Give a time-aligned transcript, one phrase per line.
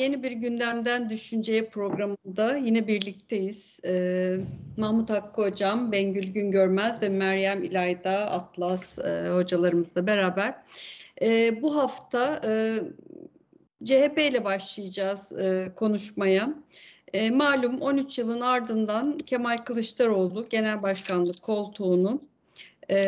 [0.00, 3.78] Yeni bir gündemden düşünceye programında yine birlikteyiz.
[3.84, 4.36] Ee,
[4.76, 10.54] Mahmut Hakkı Hocam, Bengül Güngörmez ve Meryem İlayda Atlas e, hocalarımızla beraber.
[11.22, 12.78] E, bu hafta e,
[13.84, 16.54] CHP ile başlayacağız e, konuşmaya.
[17.12, 22.20] E, malum 13 yılın ardından Kemal Kılıçdaroğlu genel başkanlık koltuğunu
[22.88, 22.98] e,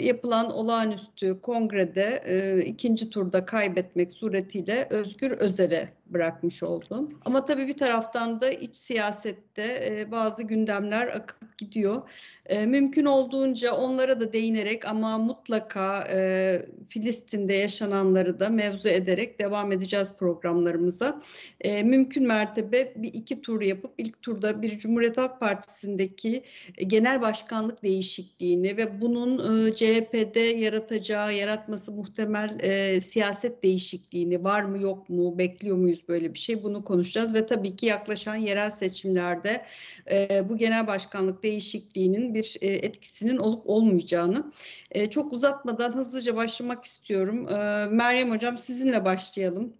[0.00, 7.08] yapılan olağanüstü kongrede e, ikinci turda kaybetmek suretiyle Özgür Özel'e bırakmış oldu.
[7.24, 12.02] Ama tabii bir taraftan da iç siyasette e, bazı gündemler akıp gidiyor.
[12.46, 19.72] E, mümkün olduğunca onlara da değinerek ama mutlaka e, Filistin'de yaşananları da mevzu ederek devam
[19.72, 21.22] edeceğiz programlarımıza.
[21.60, 26.42] E, mümkün mertebe bir iki tur yapıp ilk turda bir Cumhuriyet Halk Partisi'ndeki
[26.86, 34.82] genel başkanlık değişikliğini ve bunun e, CHP'de yaratacağı, yaratması muhtemel e, siyaset değişikliğini var mı
[34.82, 36.62] yok mu, bekliyor muyuz muyuz böyle bir şey?
[36.62, 39.64] Bunu konuşacağız ve tabii ki yaklaşan yerel seçimlerde
[40.10, 44.52] e, bu genel başkanlık değişikliğinin bir e, etkisinin olup olmayacağını
[44.90, 47.48] e, çok uzatmadan hızlıca başlamak istiyorum.
[47.48, 49.72] E, Meryem Hocam sizinle başlayalım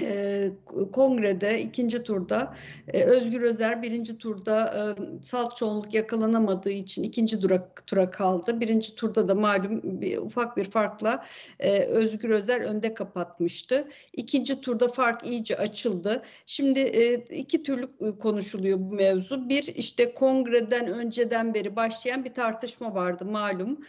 [0.00, 0.50] e,
[0.92, 2.54] kongrede ikinci turda
[2.88, 4.82] e, Özgür Özer birinci turda e,
[5.24, 8.60] salt çoğunluk yakalanamadığı için ikinci tura, tura kaldı.
[8.60, 11.24] Birinci turda da malum bir, ufak bir farkla
[11.60, 13.88] e, Özgür Özer önde kapatmıştı.
[14.12, 16.22] İkinci turda fark iyice açıldı.
[16.46, 16.80] Şimdi
[17.30, 17.88] iki türlü
[18.18, 19.48] konuşuluyor bu mevzu.
[19.48, 23.80] Bir işte kongreden önceden beri başlayan bir tartışma vardı malum.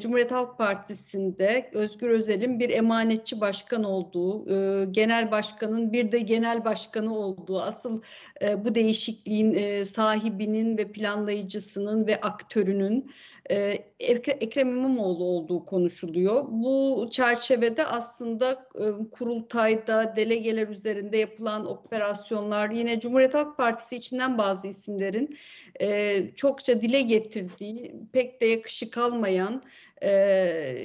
[0.00, 4.44] Cumhuriyet Halk Partisi'nde Özgür Özel'in bir emanetçi başkan olduğu,
[4.92, 8.02] genel başkanın bir de genel başkanı olduğu, asıl
[8.42, 13.10] e, bu değişikliğin e, sahibinin ve planlayıcısının ve aktörünün
[13.50, 13.84] e,
[14.40, 16.44] Ekrem İmamoğlu olduğu konuşuluyor.
[16.48, 24.66] Bu çerçevede aslında e, kurultayda delegeler üzerinde yapılan operasyonlar yine Cumhuriyet Halk Partisi içinden bazı
[24.66, 25.36] isimlerin
[25.80, 29.62] e, çokça dile getirdiği pek de yakışık almayan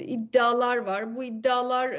[0.06, 1.16] iddialar var.
[1.16, 1.90] Bu iddialar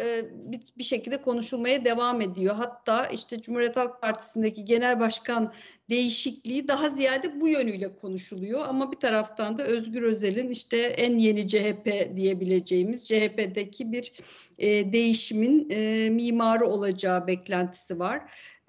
[0.77, 2.55] bir şekilde konuşulmaya devam ediyor.
[2.55, 5.53] Hatta işte Cumhuriyet Halk Partisi'ndeki genel başkan
[5.89, 8.65] değişikliği daha ziyade bu yönüyle konuşuluyor.
[8.67, 14.13] Ama bir taraftan da Özgür Özel'in işte en yeni CHP diyebileceğimiz CHP'deki bir
[14.57, 18.21] e, değişimin e, mimarı olacağı beklentisi var.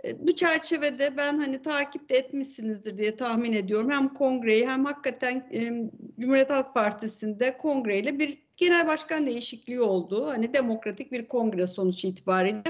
[0.04, 3.90] E, bu çerçevede ben hani takip de etmişsinizdir diye tahmin ediyorum.
[3.90, 10.26] Hem kongreyi hem hakikaten e, Cumhuriyet Halk Partisi'nde kongreyle bir genel başkan değişikliği oldu.
[10.26, 12.62] Hani demokratik bir kongre sonuç itibariyle.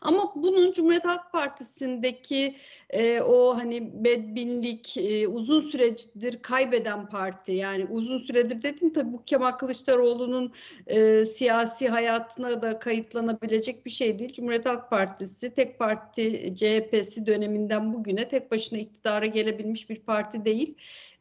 [0.00, 2.56] Ama bunun Cumhuriyet Halk Partisi'ndeki
[2.90, 9.24] e, o hani bedbinlik e, uzun süredir kaybeden parti yani uzun süredir dedim tabii bu
[9.24, 10.52] Kemal Kılıçdaroğlu'nun
[10.86, 14.32] e, siyasi hayatına da kayıtlanabilecek bir şey değil.
[14.32, 20.74] Cumhuriyet Halk Partisi tek parti CHP'si döneminden bugüne tek başına iktidara gelebilmiş bir parti değil.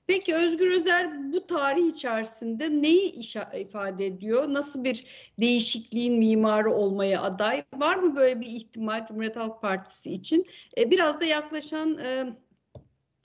[0.07, 3.11] Peki Özgür Özel bu tarih içerisinde neyi
[3.59, 4.53] ifade ediyor?
[4.53, 5.05] Nasıl bir
[5.39, 7.63] değişikliğin mimarı olmaya aday?
[7.73, 10.45] Var mı böyle bir ihtimal Cumhuriyet Halk Partisi için?
[10.77, 12.25] E, biraz da yaklaşan e,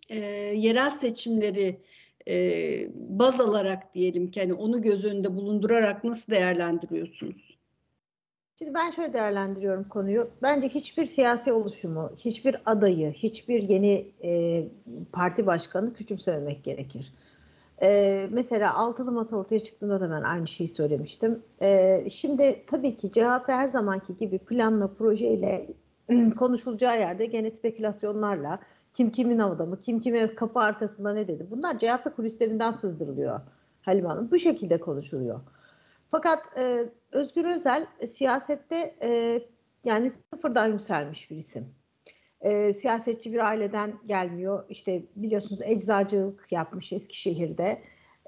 [0.09, 0.19] e,
[0.57, 1.81] yerel seçimleri
[2.29, 7.48] e, baz alarak diyelim ki hani onu göz önünde bulundurarak nasıl değerlendiriyorsunuz?
[8.59, 10.31] Şimdi ben şöyle değerlendiriyorum konuyu.
[10.43, 14.65] Bence hiçbir siyasi oluşumu, hiçbir adayı, hiçbir yeni e,
[15.13, 17.13] parti başkanı küçümsememek gerekir.
[17.83, 21.43] E, mesela altılı masa ortaya çıktığında da ben aynı şeyi söylemiştim.
[21.63, 25.67] E, şimdi tabii ki CHP her zamanki gibi planla, projeyle
[26.39, 28.59] konuşulacağı yerde gene spekülasyonlarla
[28.95, 31.47] kim kimin adamı, kim kime kapı arkasında ne dedi.
[31.51, 33.41] Bunlar CHP kulislerinden sızdırılıyor
[33.83, 34.31] Halime Hanım.
[34.31, 35.41] Bu şekilde konuşuluyor.
[36.11, 39.43] Fakat e, Özgür Özel e, siyasette e,
[39.85, 41.75] yani sıfırdan yükselmiş bir isim.
[42.41, 44.65] E, siyasetçi bir aileden gelmiyor.
[44.69, 47.83] İşte biliyorsunuz eczacılık yapmış Eskişehir'de.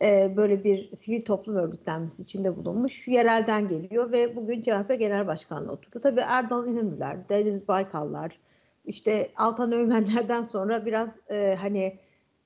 [0.04, 3.08] E, böyle bir sivil toplum örgütlenmesi içinde bulunmuş.
[3.08, 6.00] Yerelden geliyor ve bugün CHP Genel Başkanlığı oturdu.
[6.02, 8.38] Tabii Erdal İnönüler, Deniz Baykallar,
[8.84, 11.98] işte Altan Öğmenler'den sonra biraz e, hani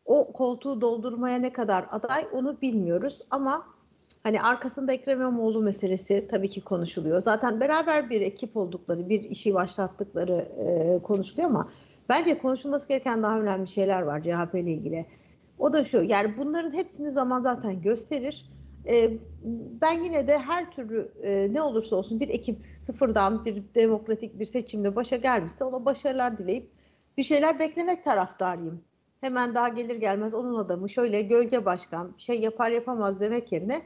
[0.05, 3.67] o koltuğu doldurmaya ne kadar aday onu bilmiyoruz ama
[4.25, 7.23] Hani arkasında Ekrem İmamoğlu meselesi tabii ki konuşuluyor.
[7.23, 11.73] Zaten beraber bir ekip oldukları, bir işi başlattıkları e, konuşuluyor ama
[12.09, 15.07] bence konuşulması gereken daha önemli şeyler var CHP ile ilgili.
[15.59, 18.51] O da şu, yani bunların hepsini zaman zaten gösterir.
[18.89, 19.11] E,
[19.81, 24.47] ben yine de her türlü e, ne olursa olsun bir ekip sıfırdan bir demokratik bir
[24.47, 26.71] seçimle başa gelmişse ona başarılar dileyip
[27.17, 28.81] bir şeyler beklemek taraftarıyım.
[29.21, 33.83] Hemen daha gelir gelmez onun adamı şöyle gölge başkan şey yapar yapamaz demek yerine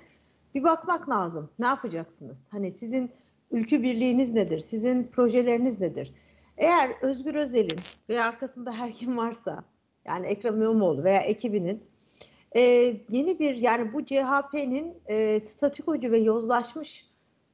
[0.54, 1.50] bir bakmak lazım.
[1.58, 2.46] Ne yapacaksınız?
[2.50, 3.10] Hani sizin
[3.50, 4.60] ülkü birliğiniz nedir?
[4.60, 6.14] Sizin projeleriniz nedir?
[6.56, 9.64] Eğer Özgür Özel'in ve arkasında her kim varsa
[10.06, 11.82] yani Ekrem İmamoğlu veya ekibinin
[12.56, 12.62] e,
[13.10, 17.06] yeni bir yani bu CHP'nin e, statikocu ve yozlaşmış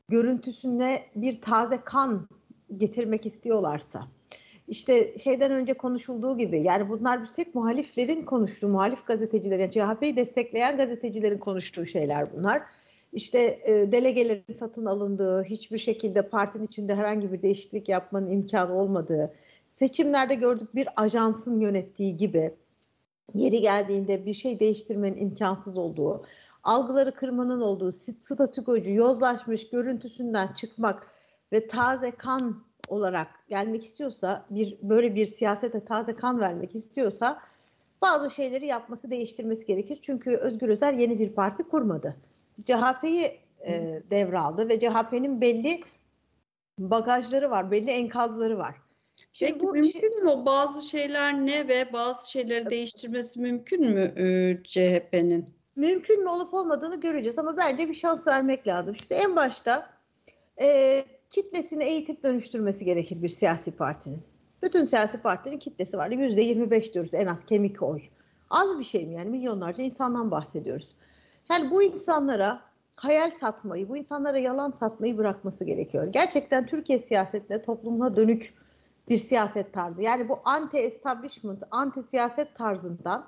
[0.09, 2.29] görüntüsüne bir taze kan
[2.77, 4.09] getirmek istiyorlarsa
[4.69, 10.17] işte şeyden önce konuşulduğu gibi yani bunlar bir tek muhaliflerin konuştuğu, muhalif gazetecilerin, yani CHP'yi
[10.17, 12.63] destekleyen gazetecilerin konuştuğu şeyler bunlar.
[13.15, 19.35] İşte e, delegelerin satın alındığı, hiçbir şekilde partinin içinde herhangi bir değişiklik yapmanın imkanı olmadığı,
[19.79, 22.55] seçimlerde gördük bir ajansın yönettiği gibi
[23.35, 26.25] yeri geldiğinde bir şey değiştirmenin imkansız olduğu,
[26.65, 31.07] algıları kırmanın olduğu, statükocu, yozlaşmış görüntüsünden çıkmak
[31.53, 37.41] ve taze kan olarak gelmek istiyorsa, bir böyle bir siyasete taze kan vermek istiyorsa
[38.03, 39.99] bazı şeyleri yapması, değiştirmesi gerekir.
[40.03, 42.17] Çünkü Özgür Özel yeni bir parti kurmadı.
[42.65, 45.81] CHP'yi e, devraldı ve CHP'nin belli
[46.79, 48.75] bagajları var, belli enkazları var.
[49.33, 50.11] Şimdi Peki bu mümkün şey...
[50.11, 50.47] mü?
[50.47, 55.47] Bazı şeyler ne ve bazı şeyleri değiştirmesi mümkün mü e, CHP'nin?
[55.77, 58.95] Mümkün mü olup olmadığını göreceğiz ama bence bir şans vermek lazım.
[58.95, 59.91] İşte en başta
[60.61, 64.23] e, kitlesini eğitip dönüştürmesi gerekir bir siyasi partinin.
[64.63, 66.11] Bütün siyasi partilerin kitlesi var.
[66.11, 68.03] Yüzde 25 diyoruz en az kemik oy.
[68.51, 70.95] Az bir şey mi yani milyonlarca insandan bahsediyoruz.
[71.51, 72.63] Yani bu insanlara
[72.97, 76.07] hayal satmayı, bu insanlara yalan satmayı bırakması gerekiyor.
[76.07, 78.55] Gerçekten Türkiye siyasetine, toplumuna dönük
[79.09, 80.03] bir siyaset tarzı.
[80.03, 83.27] Yani bu anti-establishment, anti-siyaset tarzından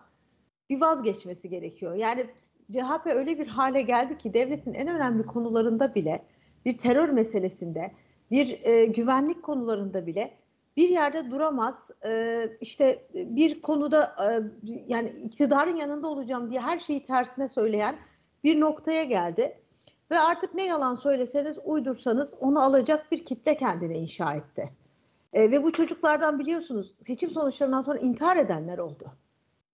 [0.70, 1.94] bir vazgeçmesi gerekiyor.
[1.94, 2.26] Yani
[2.72, 6.22] CHP öyle bir hale geldi ki devletin en önemli konularında bile
[6.64, 7.92] bir terör meselesinde,
[8.30, 10.36] bir e, güvenlik konularında bile
[10.76, 11.74] bir yerde duramaz.
[12.04, 14.42] E, işte bir konuda e,
[14.88, 17.96] yani iktidarın yanında olacağım diye her şeyi tersine söyleyen
[18.44, 19.58] bir noktaya geldi.
[20.10, 24.70] Ve artık ne yalan söyleseniz, uydursanız onu alacak bir kitle kendine inşa etti.
[25.32, 29.04] E, ve bu çocuklardan biliyorsunuz seçim sonuçlarından sonra intihar edenler oldu.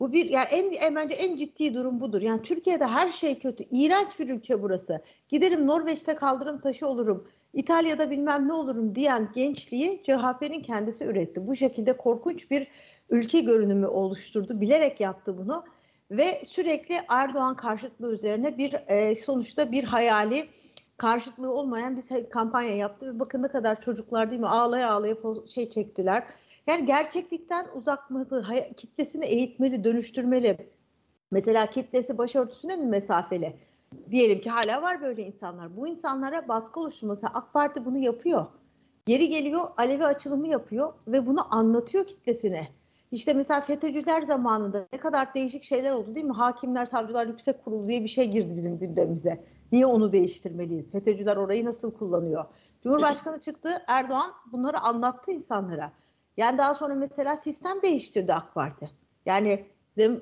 [0.01, 2.23] Bu bir yani en, en bence en ciddi durum budur.
[2.23, 3.65] Yani Türkiye'de her şey kötü.
[3.71, 5.01] İğrenç bir ülke burası.
[5.29, 7.29] Giderim Norveç'te kaldırım taşı olurum.
[7.55, 11.47] İtalya'da bilmem ne olurum diyen gençliği CHP'nin kendisi üretti.
[11.47, 12.69] Bu şekilde korkunç bir
[13.11, 14.61] ülke görünümü oluşturdu.
[14.61, 15.65] Bilerek yaptı bunu
[16.11, 20.49] ve sürekli Erdoğan karşıtlığı üzerine bir e, sonuçta bir hayali
[20.97, 25.17] karşıtlığı olmayan bir kampanya yaptı ve bakın ne kadar çocuklar değil mi ağlaya ağlaya
[25.47, 26.25] şey çektiler.
[26.67, 28.47] Yani gerçeklikten uzakmadı,
[28.77, 30.57] kitlesini eğitmeli, dönüştürmeli.
[31.31, 33.57] Mesela kitlesi başörtüsüne mi mesafeli?
[34.11, 35.77] Diyelim ki hala var böyle insanlar.
[35.77, 38.47] Bu insanlara baskı oluşturması, AK Parti bunu yapıyor.
[39.07, 42.69] Geri geliyor, Alevi açılımı yapıyor ve bunu anlatıyor kitlesine.
[43.13, 46.33] İşte mesela FETÖ'cüler zamanında ne kadar değişik şeyler oldu değil mi?
[46.33, 49.45] Hakimler, Savcılar Yüksek Kurulu diye bir şey girdi bizim gündemimize.
[49.73, 50.91] Niye onu değiştirmeliyiz?
[50.91, 52.45] FETÖ'cüler orayı nasıl kullanıyor?
[52.83, 55.93] Cumhurbaşkanı çıktı, Erdoğan bunları anlattı insanlara.
[56.37, 58.91] Yani daha sonra mesela sistem değiştirdi AK Parti.
[59.27, 59.67] Yani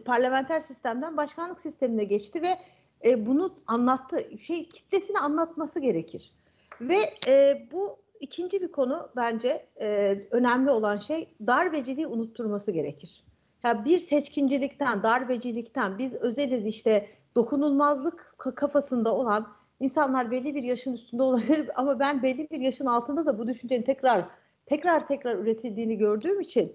[0.04, 2.58] parlamenter sistemden başkanlık sistemine geçti ve
[3.04, 4.24] e, bunu anlattı.
[4.42, 6.32] Şey kitlesini anlatması gerekir.
[6.80, 6.98] Ve
[7.28, 13.24] e, bu ikinci bir konu bence e, önemli olan şey darbeciliği unutturması gerekir.
[13.64, 19.46] Ya bir seçkincilikten, darbecilikten biz özeliz işte dokunulmazlık kafasında olan
[19.80, 23.82] insanlar belli bir yaşın üstünde olabilir ama ben belli bir yaşın altında da bu düşüncenin
[23.82, 24.24] tekrar
[24.66, 26.72] tekrar tekrar üretildiğini gördüğüm için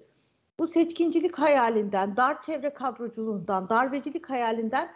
[0.60, 4.89] bu seçkincilik hayalinden, dar çevre kadroculuğundan, darbecilik hayalinden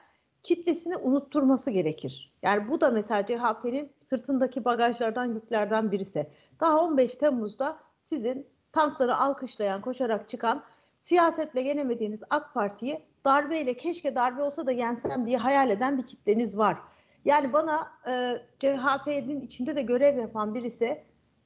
[0.43, 2.33] kitlesini unutturması gerekir.
[2.43, 6.27] Yani bu da mesela CHP'nin sırtındaki bagajlardan, yüklerden birisi.
[6.59, 10.63] Daha 15 Temmuz'da sizin tankları alkışlayan, koşarak çıkan,
[11.03, 16.57] siyasetle yenemediğiniz AK Parti'yi darbeyle keşke darbe olsa da yensem diye hayal eden bir kitleniz
[16.57, 16.77] var.
[17.25, 21.03] Yani bana e, CHP'nin içinde de görev yapan birisi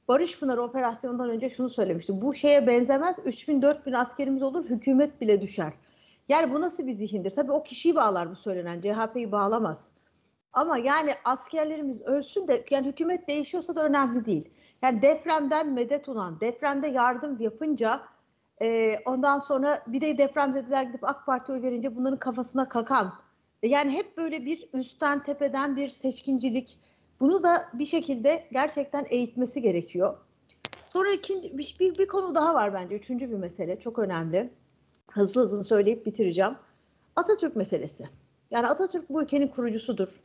[0.08, 2.20] Barış Pınar operasyonundan önce şunu söylemişti.
[2.20, 5.72] Bu şeye benzemez 3000 4000 askerimiz olur hükümet bile düşer.
[6.28, 7.30] Yani bu nasıl bir zihindir?
[7.30, 8.80] Tabii o kişiyi bağlar bu söylenen.
[8.80, 9.90] CHP'yi bağlamaz.
[10.52, 14.48] Ama yani askerlerimiz ölsün de yani hükümet değişiyorsa da önemli değil.
[14.82, 18.00] Yani depremden medet ulan, depremde yardım yapınca
[18.62, 23.12] e, ondan sonra bir de depremzedeler gidip AK Parti oy verince bunların kafasına kakan.
[23.62, 26.78] E, yani hep böyle bir üstten tepeden bir seçkincilik.
[27.20, 30.18] Bunu da bir şekilde gerçekten eğitmesi gerekiyor.
[30.86, 32.94] Sonra ikinci bir, bir, bir konu daha var bence.
[32.94, 34.50] Üçüncü bir mesele çok önemli
[35.10, 36.54] hızlı hızlı söyleyip bitireceğim.
[37.16, 38.08] Atatürk meselesi.
[38.50, 40.20] Yani Atatürk bu ülkenin kurucusudur,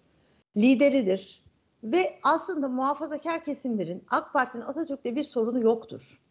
[0.57, 1.43] lideridir
[1.83, 6.21] ve aslında muhafazakar kesimlerin AK Parti'nin Atatürk'le bir sorunu yoktur.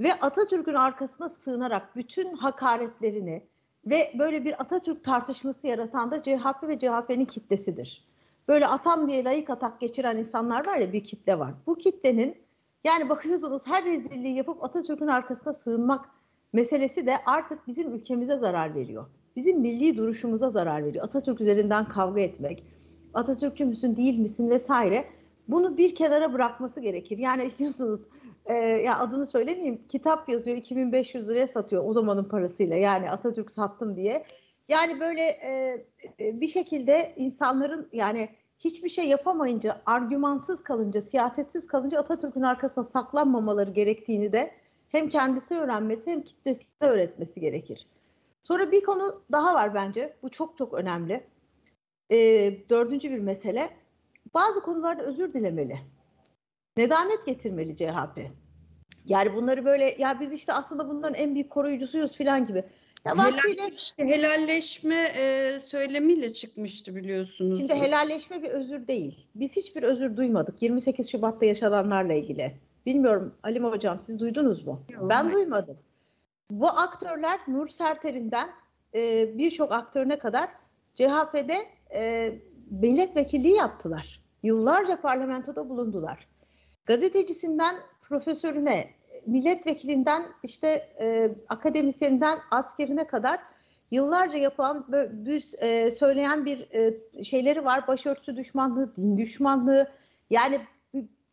[0.00, 3.42] Ve Atatürk'ün arkasına sığınarak bütün hakaretlerini
[3.86, 8.06] ve böyle bir Atatürk tartışması yaratan da CHP ve CHP'nin kitlesidir.
[8.48, 11.54] Böyle atam diye layık atak geçiren insanlar var ya bir kitle var.
[11.66, 12.46] Bu kitlenin
[12.84, 16.08] Yani bakıyorsunuz her rezilliği yapıp Atatürk'ün arkasına sığınmak
[16.56, 19.06] meselesi de artık bizim ülkemize zarar veriyor.
[19.36, 21.04] Bizim milli duruşumuza zarar veriyor.
[21.04, 22.64] Atatürk üzerinden kavga etmek,
[23.14, 25.04] Atatürkçü müsün değil misin vesaire.
[25.48, 27.18] Bunu bir kenara bırakması gerekir.
[27.18, 28.00] Yani diyorsunuz
[28.46, 33.96] e, ya adını söylemeyeyim kitap yazıyor 2500 liraya satıyor o zamanın parasıyla yani Atatürk sattım
[33.96, 34.24] diye.
[34.68, 35.84] Yani böyle e,
[36.20, 43.70] e, bir şekilde insanların yani hiçbir şey yapamayınca, argümansız kalınca, siyasetsiz kalınca Atatürk'ün arkasına saklanmamaları
[43.70, 44.50] gerektiğini de
[44.88, 47.86] hem kendisi öğrenmesi hem kitlesi öğretmesi gerekir.
[48.44, 50.16] Sonra bir konu daha var bence.
[50.22, 51.26] Bu çok çok önemli.
[52.10, 52.16] E,
[52.70, 53.70] dördüncü bir mesele.
[54.34, 55.78] Bazı konularda özür dilemeli.
[56.76, 58.18] Nedamet getirmeli CHP.
[59.04, 62.64] Yani bunları böyle ya biz işte aslında bunların en büyük koruyucusuyuz falan gibi.
[63.04, 63.62] Ya vaktiyle...
[63.96, 67.58] Helalleşme e, söylemiyle çıkmıştı biliyorsunuz.
[67.58, 69.26] Şimdi helalleşme bir özür değil.
[69.34, 72.54] Biz hiçbir özür duymadık 28 Şubat'ta yaşananlarla ilgili.
[72.86, 74.82] Bilmiyorum Alim Hocam siz duydunuz mu?
[74.90, 75.78] Yok, ben duymadım.
[76.50, 78.48] Bu aktörler Nur Serter'inden
[78.94, 80.48] e, birçok aktörüne kadar
[80.94, 82.32] CHP'de e,
[82.70, 84.20] milletvekilliği yaptılar.
[84.42, 86.28] Yıllarca parlamentoda bulundular.
[86.86, 88.90] Gazetecisinden profesörüne,
[89.26, 90.68] milletvekilinden işte
[91.00, 93.40] e, akademisyeninden askerine kadar
[93.90, 97.86] yıllarca yapılan bir e, söyleyen bir e, şeyleri var.
[97.86, 99.90] Başörtüsü düşmanlığı, din düşmanlığı.
[100.30, 100.60] Yani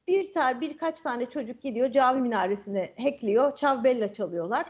[0.07, 4.65] bir tane birkaç tane çocuk gidiyor cami minaresini hackliyor, çavbella çalıyorlar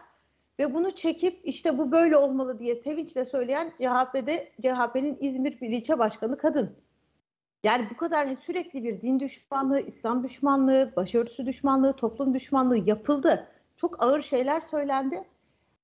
[0.60, 6.00] ve bunu çekip işte bu böyle olmalı diye sevinçle söyleyen CHP'de CHP'nin İzmir bir ilçe
[6.00, 6.75] başkanı kadın.
[7.63, 13.48] Yani bu kadar sürekli bir din düşmanlığı, İslam düşmanlığı, başörtüsü düşmanlığı, toplum düşmanlığı yapıldı.
[13.78, 15.24] Çok ağır şeyler söylendi.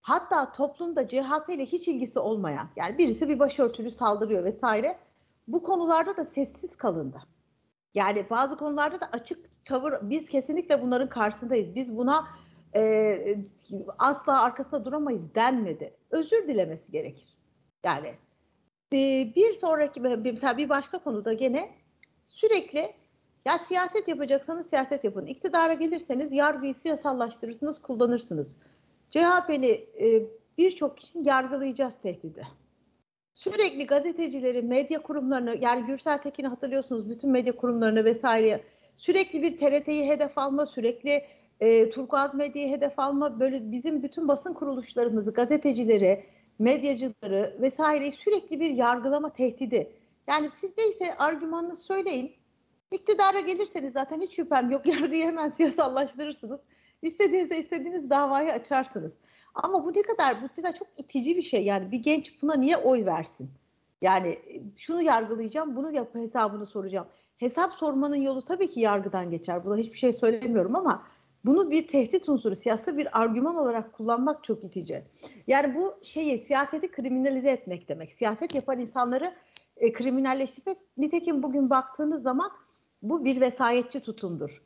[0.02, 5.00] Hatta toplumda CHP ile hiç ilgisi olmayan, yani birisi bir başörtülü saldırıyor vesaire.
[5.48, 7.22] Bu konularda da sessiz kalındı.
[7.94, 11.76] Yani bazı konularda da açık tavır, biz kesinlikle bunların karşısındayız.
[11.76, 12.26] Biz buna
[12.76, 13.38] e,
[13.98, 15.94] asla arkasında duramayız denmedi.
[16.12, 17.38] Özür dilemesi gerekir.
[17.84, 18.14] Yani
[18.94, 21.70] e, bir sonraki mesela bir başka konuda gene
[22.28, 22.94] sürekli
[23.46, 25.26] ya siyaset yapacaksanız siyaset yapın.
[25.26, 28.58] İktidara gelirseniz yargıyı siyasallaştırırsınız, kullanırsınız.
[29.10, 30.28] CHP'li e,
[30.58, 32.48] birçok kişinin yargılayacağız tehdidi.
[33.40, 38.64] Sürekli gazetecileri, medya kurumlarını yani Gürsel Tekin'i hatırlıyorsunuz bütün medya kurumlarını vesaire
[38.98, 41.26] sürekli bir TRT'yi hedef alma, sürekli
[41.60, 46.26] e, Turkuaz Medya'yı hedef alma böyle bizim bütün basın kuruluşlarımızı, gazetecileri,
[46.60, 49.92] medyacıları vesaireyi sürekli bir yargılama tehdidi.
[50.28, 52.32] Yani siz neyse argümanını söyleyin.
[52.92, 54.86] İktidara gelirseniz zaten hiç şüphem yok.
[54.86, 56.60] Yargıyı hemen siyasallaştırırsınız.
[57.02, 59.18] İstediğinizde istediğiniz davayı açarsınız.
[59.56, 61.66] Ama bu ne kadar, bu mesela çok itici bir şey.
[61.66, 63.50] Yani bir genç buna niye oy versin?
[64.02, 64.40] Yani
[64.78, 67.08] şunu yargılayacağım, bunu yap hesabını soracağım.
[67.38, 69.66] Hesap sormanın yolu tabii ki yargıdan geçer.
[69.66, 71.04] Buna hiçbir şey söylemiyorum ama
[71.46, 75.04] bunu bir tehdit unsuru, siyasi bir argüman olarak kullanmak çok itici.
[75.48, 78.14] Yani bu şeyi, siyaseti kriminalize etmek demek.
[78.14, 79.36] Siyaset yapan insanları
[79.78, 80.78] e, kriminalleştirmek.
[80.98, 82.52] Nitekim bugün baktığınız zaman
[83.02, 84.62] bu bir vesayetçi tutumdur.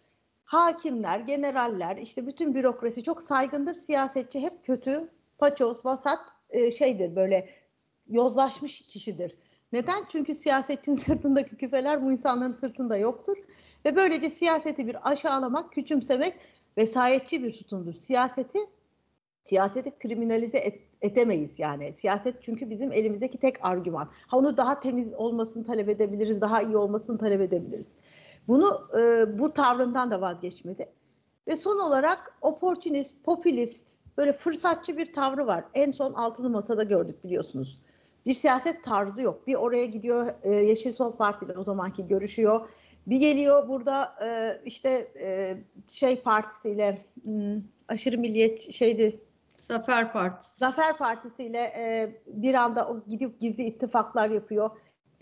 [0.46, 3.76] Hakimler, generaller, işte bütün bürokrasi çok saygındır.
[3.76, 6.20] Siyasetçi hep kötü, paçoz, vasat
[6.50, 7.50] e, şeydir böyle
[8.10, 9.36] yozlaşmış kişidir.
[9.74, 10.06] Neden?
[10.12, 13.38] Çünkü siyasetçinin sırtındaki küfeler bu insanların sırtında yoktur.
[13.86, 16.34] Ve böylece siyaseti bir aşağılamak, küçümsemek
[16.78, 17.94] vesayetçi bir tutumdur.
[17.94, 18.60] Siyaseti
[19.46, 21.94] siyaseti kriminalize et, edemeyiz yani.
[21.94, 24.10] Siyaset çünkü bizim elimizdeki tek argüman.
[24.28, 27.90] Ha onu daha temiz olmasını talep edebiliriz, daha iyi olmasını talep edebiliriz.
[28.48, 30.90] Bunu e, bu tavrından da vazgeçmedi.
[31.48, 33.84] Ve son olarak opportunist, popülist,
[34.18, 35.64] böyle fırsatçı bir tavrı var.
[35.74, 37.82] En son altılı masada gördük biliyorsunuz.
[38.26, 39.48] Bir siyaset tarzı yok.
[39.48, 42.70] Bir oraya gidiyor e, Yeşil Sol Parti ile o zamanki görüşüyor.
[43.08, 45.58] Bir geliyor burada e, işte e,
[45.88, 49.20] şey partisiyle hmm, aşırı milliyet şeydi
[49.58, 50.58] Zafer Partisi.
[50.58, 54.70] Zafer Partisi ile e, bir anda o gidip gizli ittifaklar yapıyor.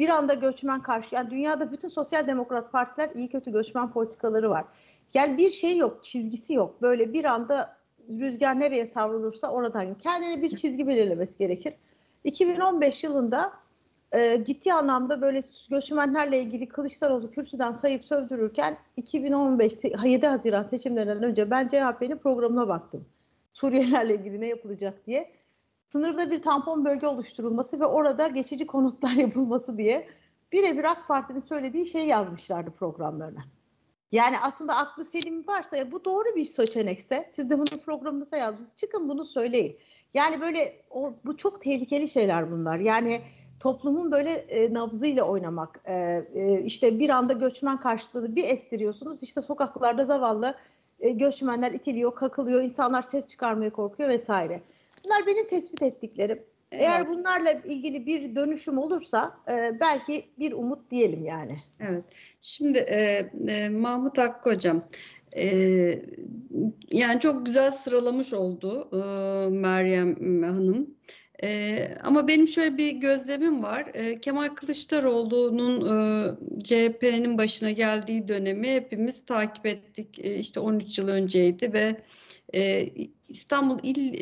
[0.01, 4.65] Bir anda göçmen karşı yani dünyada bütün sosyal demokrat partiler iyi kötü göçmen politikaları var.
[5.13, 6.81] Yani bir şey yok, çizgisi yok.
[6.81, 7.77] Böyle bir anda
[8.09, 11.73] rüzgar nereye savrulursa oradan kendine bir çizgi belirlemesi gerekir.
[12.23, 13.53] 2015 yılında
[14.11, 19.73] e, ciddi anlamda böyle göçmenlerle ilgili Kılıçdaroğlu kürsüden sayıp sövdürürken 2015
[20.05, 23.05] 7 Haziran seçimlerinden önce ben CHP'nin programına baktım.
[23.53, 25.31] Suriyelilerle ilgili ne yapılacak diye.
[25.91, 30.07] Sınırda bir tampon bölge oluşturulması ve orada geçici konutlar yapılması diye
[30.51, 33.43] birebir AK Parti'nin söylediği şeyi yazmışlardı programlarına.
[34.11, 38.69] Yani aslında aklı selim varsa ya bu doğru bir seçenekse siz de bunu programınıza yazdınız.
[38.75, 39.77] Çıkın bunu söyleyin.
[40.13, 42.79] Yani böyle o, bu çok tehlikeli şeyler bunlar.
[42.79, 43.21] Yani
[43.59, 45.81] toplumun böyle e, nabzıyla oynamak.
[45.85, 45.93] E,
[46.33, 49.23] e, işte bir anda göçmen karşılığı bir estiriyorsunuz.
[49.23, 50.55] İşte sokaklarda zavallı
[50.99, 54.61] e, göçmenler itiliyor, kakılıyor, insanlar ses çıkarmaya korkuyor vesaire.
[55.05, 56.43] Bunlar benim tespit ettiklerim.
[56.71, 61.59] Eğer bunlarla ilgili bir dönüşüm olursa e, belki bir umut diyelim yani.
[61.79, 62.03] Evet.
[62.41, 64.83] Şimdi e, e, Mahmut Hakkı Hocam,
[65.37, 65.45] e,
[66.91, 68.97] yani çok güzel sıralamış oldu e,
[69.49, 70.95] Meryem Hanım.
[71.43, 73.91] Ee, ama benim şöyle bir gözlemim var.
[73.93, 80.25] Ee, Kemal Kılıçdaroğlu'nun e, CHP'nin başına geldiği dönemi hepimiz takip ettik.
[80.25, 81.95] E, işte 13 yıl önceydi ve
[82.55, 82.89] e,
[83.27, 84.13] İstanbul İl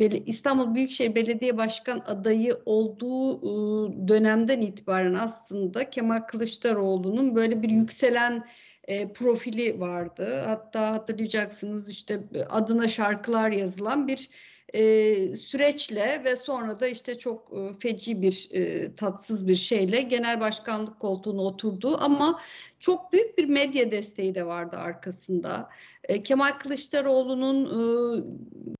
[0.00, 7.70] e, İstanbul Büyükşehir Belediye Başkan adayı olduğu e, dönemden itibaren aslında Kemal Kılıçdaroğlu'nun böyle bir
[7.70, 8.44] yükselen
[8.84, 10.42] e, profili vardı.
[10.46, 14.30] Hatta hatırlayacaksınız işte adına şarkılar yazılan bir
[14.74, 20.40] e, süreçle ve sonra da işte çok e, feci bir e, tatsız bir şeyle genel
[20.40, 22.40] başkanlık koltuğuna oturdu ama
[22.80, 25.68] çok büyük bir medya desteği de vardı arkasında.
[26.04, 27.82] E, Kemal Kılıçdaroğlu'nun e,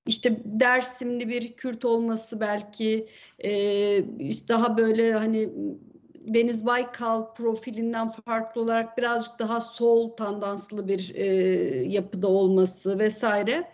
[0.06, 3.08] işte Dersimli bir Kürt olması belki
[3.44, 3.50] e,
[4.48, 5.48] daha böyle hani
[6.14, 11.26] Deniz Baykal profilinden farklı olarak birazcık daha sol tandanslı bir e,
[11.88, 13.72] yapıda olması vesaire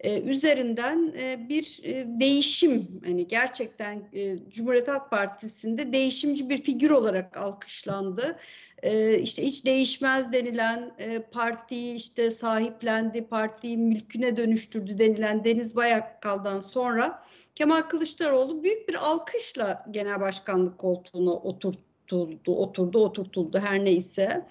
[0.00, 6.90] e, üzerinden e, bir e, değişim hani gerçekten e, Cumhuriyet Halk Partisi'nde değişimci bir figür
[6.90, 8.38] olarak alkışlandı.
[8.82, 16.60] E, işte hiç değişmez denilen e, partiyi işte sahiplendi, partiyi mülküne dönüştürdü denilen Deniz Baykal'dan
[16.60, 17.22] sonra
[17.54, 24.46] Kemal Kılıçdaroğlu büyük bir alkışla genel başkanlık koltuğuna oturtuldu, oturdu, oturtuldu her neyse.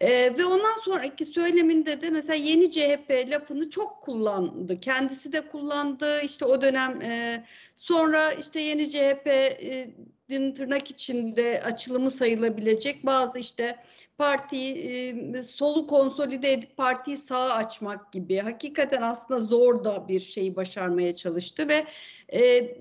[0.00, 4.80] Ee, ve ondan sonraki söyleminde de mesela yeni CHP lafını çok kullandı.
[4.80, 6.20] Kendisi de kullandı.
[6.22, 7.44] İşte o dönem e,
[7.76, 13.76] sonra işte yeni CHP'nin tırnak içinde açılımı sayılabilecek bazı işte
[14.18, 20.56] partiyi e, solu konsolide edip partiyi sağa açmak gibi hakikaten aslında zor da bir şeyi
[20.56, 21.84] başarmaya çalıştı ve
[22.32, 22.74] e,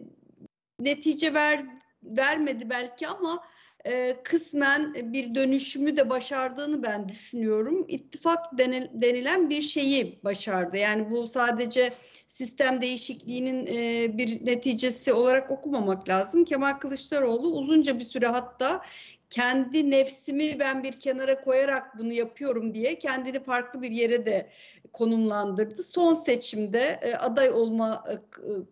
[0.79, 1.65] netice ver,
[2.03, 3.43] vermedi belki ama
[3.87, 7.85] e, kısmen bir dönüşümü de başardığını ben düşünüyorum.
[7.87, 8.57] İttifak
[8.93, 10.77] denilen bir şeyi başardı.
[10.77, 11.93] Yani bu sadece
[12.27, 16.45] sistem değişikliğinin e, bir neticesi olarak okumamak lazım.
[16.45, 18.81] Kemal Kılıçdaroğlu uzunca bir süre hatta
[19.29, 24.49] kendi nefsimi ben bir kenara koyarak bunu yapıyorum diye kendini farklı bir yere de
[24.93, 25.83] konumlandırdı.
[25.83, 28.13] Son seçimde e, aday olma e,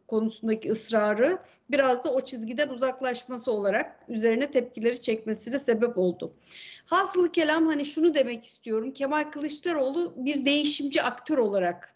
[0.08, 1.38] konusundaki ısrarı
[1.72, 6.34] biraz da o çizgiden uzaklaşması olarak üzerine tepkileri çekmesine sebep oldu.
[6.86, 8.92] Hasılı kelam hani şunu demek istiyorum.
[8.92, 11.96] Kemal Kılıçdaroğlu bir değişimci aktör olarak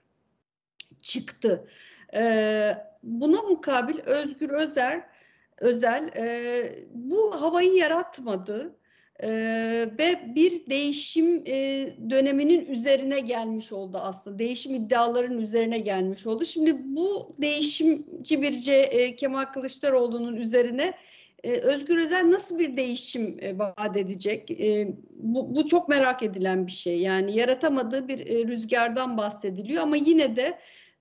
[1.01, 1.67] çıktı.
[2.13, 5.09] Ee, buna mukabil Özgür Özer
[5.59, 8.75] Özel e, bu havayı yaratmadı
[9.23, 9.29] e,
[9.99, 14.39] ve bir değişim e, döneminin üzerine gelmiş oldu aslında.
[14.39, 16.45] Değişim iddialarının üzerine gelmiş oldu.
[16.45, 20.93] Şimdi bu değişimci bir e, Kemal Kılıçdaroğlu'nun üzerine
[21.43, 24.51] e, Özgür Özel nasıl bir değişim e, vaat edecek?
[24.51, 26.99] E, bu, bu çok merak edilen bir şey.
[26.99, 30.59] Yani yaratamadığı bir e, rüzgardan bahsediliyor ama yine de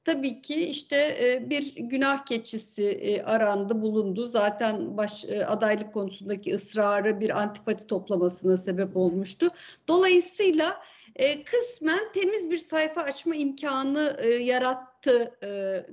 [0.08, 4.28] tabii ki işte e, bir günah keçisi e, arandı, bulundu.
[4.28, 9.50] Zaten baş, e, adaylık konusundaki ısrarı bir antipati toplamasına sebep olmuştu.
[9.88, 10.82] Dolayısıyla
[11.44, 15.38] kısmen temiz bir sayfa açma imkanı yarattı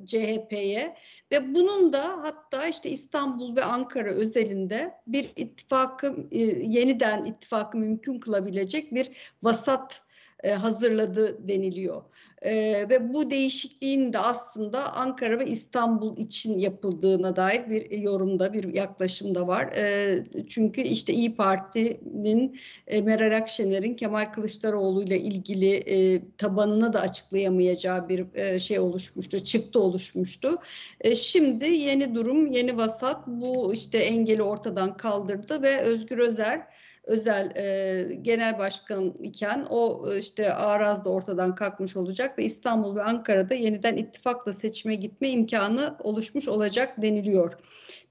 [0.05, 0.95] CHP'ye
[1.31, 6.15] ve bunun da hatta işte İstanbul ve Ankara özelinde bir ittifakı
[6.61, 10.04] yeniden ittifakı mümkün kılabilecek bir vasat
[10.51, 12.01] hazırladı deniliyor.
[12.45, 18.73] Ee, ve bu değişikliğin de aslında Ankara ve İstanbul için yapıldığına dair bir yorumda, bir
[18.73, 19.73] yaklaşımda var.
[19.75, 27.01] Ee, çünkü işte İyi Parti'nin e, Meral Akşener'in Kemal Kılıçdaroğlu ile ilgili e, tabanını da
[27.01, 30.49] açıklayamayacağı bir e, şey oluşmuştu, çıktı oluşmuştu.
[31.01, 36.67] E, şimdi yeni durum, yeni vasat bu işte engeli ortadan kaldırdı ve Özgür Özer
[37.05, 42.95] özel e, genel başkan iken o e, işte Araz da ortadan kalkmış olacak ve İstanbul
[42.95, 47.53] ve Ankara'da yeniden ittifakla seçime gitme imkanı oluşmuş olacak deniliyor.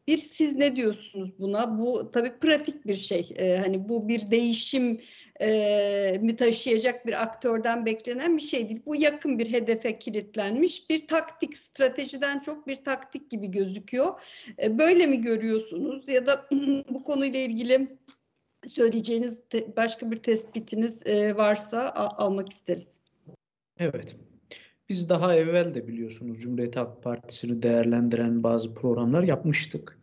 [0.07, 1.79] Bir siz ne diyorsunuz buna?
[1.79, 3.31] Bu tabii pratik bir şey.
[3.37, 5.01] E, hani bu bir değişim
[5.41, 8.83] e, mi taşıyacak bir aktörden beklenen bir şey değil.
[8.87, 14.21] Bu yakın bir hedefe kilitlenmiş bir taktik, stratejiden çok bir taktik gibi gözüküyor.
[14.63, 16.47] E, böyle mi görüyorsunuz ya da
[16.91, 17.99] bu konuyla ilgili
[18.69, 19.43] söyleyeceğiniz
[19.77, 23.01] başka bir tespitiniz e, varsa almak isteriz.
[23.79, 24.17] Evet.
[24.89, 29.99] Biz daha evvel de biliyorsunuz Cumhuriyet Halk Partisi'ni değerlendiren bazı programlar yapmıştık.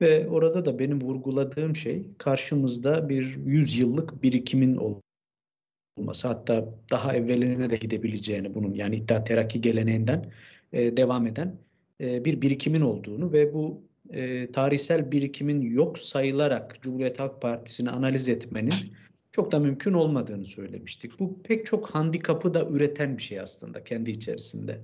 [0.00, 4.78] Ve orada da benim vurguladığım şey karşımızda bir yüzyıllık birikimin
[5.96, 10.32] olması hatta daha evveline de gidebileceğini bunun yani İttihat Terakki geleneğinden
[10.72, 11.56] e, devam eden
[12.00, 18.28] e, bir birikimin olduğunu ve bu e, tarihsel birikimin yok sayılarak Cumhuriyet Halk Partisi'ni analiz
[18.28, 18.74] etmenin
[19.32, 21.20] çok da mümkün olmadığını söylemiştik.
[21.20, 24.80] Bu pek çok handikapı da üreten bir şey aslında kendi içerisinde.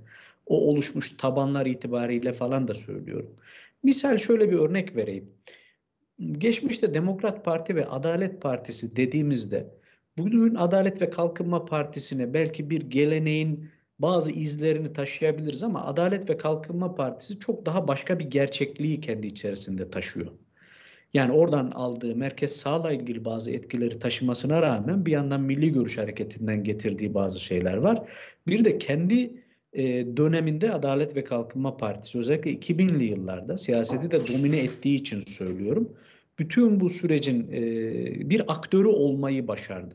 [0.47, 3.31] O oluşmuş tabanlar itibariyle falan da söylüyorum.
[3.83, 5.31] Misal şöyle bir örnek vereyim.
[6.33, 9.67] Geçmişte Demokrat Parti ve Adalet Partisi dediğimizde
[10.19, 16.95] bugün Adalet ve Kalkınma Partisi'ne belki bir geleneğin bazı izlerini taşıyabiliriz ama Adalet ve Kalkınma
[16.95, 20.27] Partisi çok daha başka bir gerçekliği kendi içerisinde taşıyor.
[21.15, 26.65] Yani oradan aldığı merkez sağla ilgili bazı etkileri taşımasına rağmen bir yandan Milli Görüş Hareketi'nden
[26.65, 28.09] getirdiği bazı şeyler var.
[28.47, 34.59] Bir de kendi e, döneminde Adalet ve Kalkınma Partisi özellikle 2000'li yıllarda siyaseti de domine
[34.59, 35.93] ettiği için söylüyorum.
[36.39, 37.61] Bütün bu sürecin e,
[38.31, 39.95] bir aktörü olmayı başardı.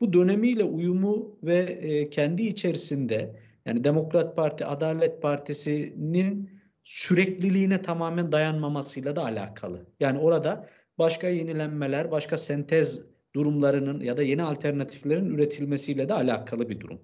[0.00, 6.50] Bu dönemiyle uyumu ve e, kendi içerisinde yani Demokrat Parti, Adalet Partisi'nin
[6.84, 9.86] sürekliliğine tamamen dayanmamasıyla da alakalı.
[10.00, 13.02] Yani orada başka yenilenmeler, başka sentez
[13.34, 17.00] durumlarının ya da yeni alternatiflerin üretilmesiyle de alakalı bir durum.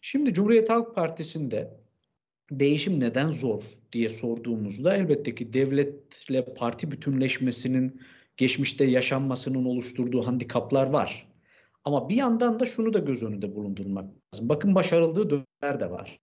[0.00, 1.70] Şimdi Cumhuriyet Halk Partisi'nde
[2.50, 8.00] değişim neden zor diye sorduğumuzda elbette ki devletle parti bütünleşmesinin
[8.36, 11.33] geçmişte yaşanmasının oluşturduğu handikaplar var.
[11.84, 14.48] Ama bir yandan da şunu da göz önünde bulundurmak lazım.
[14.48, 16.20] Bakın başarıldığı dönemler de var.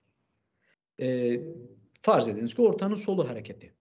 [1.00, 1.41] Ee,
[2.02, 3.74] farz ediniz ki ortanın solu hareketi.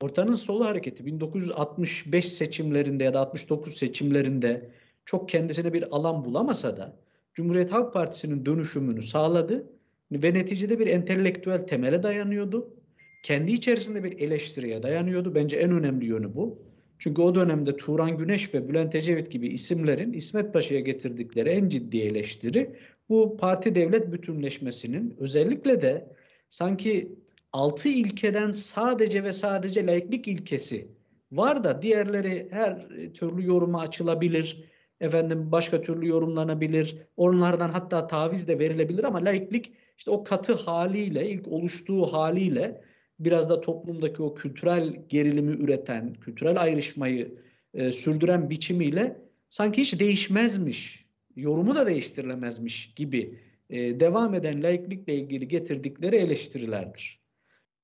[0.00, 4.70] Ortanın solu hareketi 1965 seçimlerinde ya da 69 seçimlerinde
[5.04, 6.96] çok kendisine bir alan bulamasa da
[7.34, 9.66] Cumhuriyet Halk Partisi'nin dönüşümünü sağladı
[10.12, 12.74] ve neticede bir entelektüel temele dayanıyordu.
[13.22, 15.34] Kendi içerisinde bir eleştiriye dayanıyordu.
[15.34, 16.67] Bence en önemli yönü bu.
[16.98, 21.98] Çünkü o dönemde Turan Güneş ve Bülent Ecevit gibi isimlerin İsmet Paşa'ya getirdikleri en ciddi
[21.98, 22.76] eleştiri
[23.08, 26.08] bu parti devlet bütünleşmesinin özellikle de
[26.48, 27.18] sanki
[27.52, 30.88] altı ilkeden sadece ve sadece laiklik ilkesi
[31.32, 34.64] var da diğerleri her türlü yoruma açılabilir.
[35.00, 36.96] Efendim başka türlü yorumlanabilir.
[37.16, 42.82] Onlardan hatta taviz de verilebilir ama laiklik işte o katı haliyle, ilk oluştuğu haliyle
[43.18, 47.34] biraz da toplumdaki o kültürel gerilimi üreten, kültürel ayrışmayı
[47.74, 53.38] e, sürdüren biçimiyle sanki hiç değişmezmiş, yorumu da değiştirilemezmiş gibi
[53.70, 57.18] e, devam eden laiklikle ilgili getirdikleri eleştirilerdir.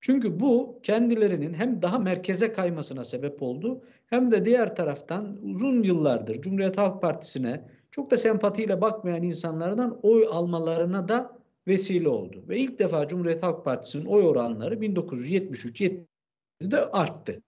[0.00, 6.42] Çünkü bu kendilerinin hem daha merkeze kaymasına sebep oldu hem de diğer taraftan uzun yıllardır
[6.42, 12.44] Cumhuriyet Halk Partisi'ne çok da sempatiyle bakmayan insanlardan oy almalarına da vesile oldu.
[12.48, 17.42] Ve ilk defa Cumhuriyet Halk Partisi'nin oy oranları 1973-70'de arttı.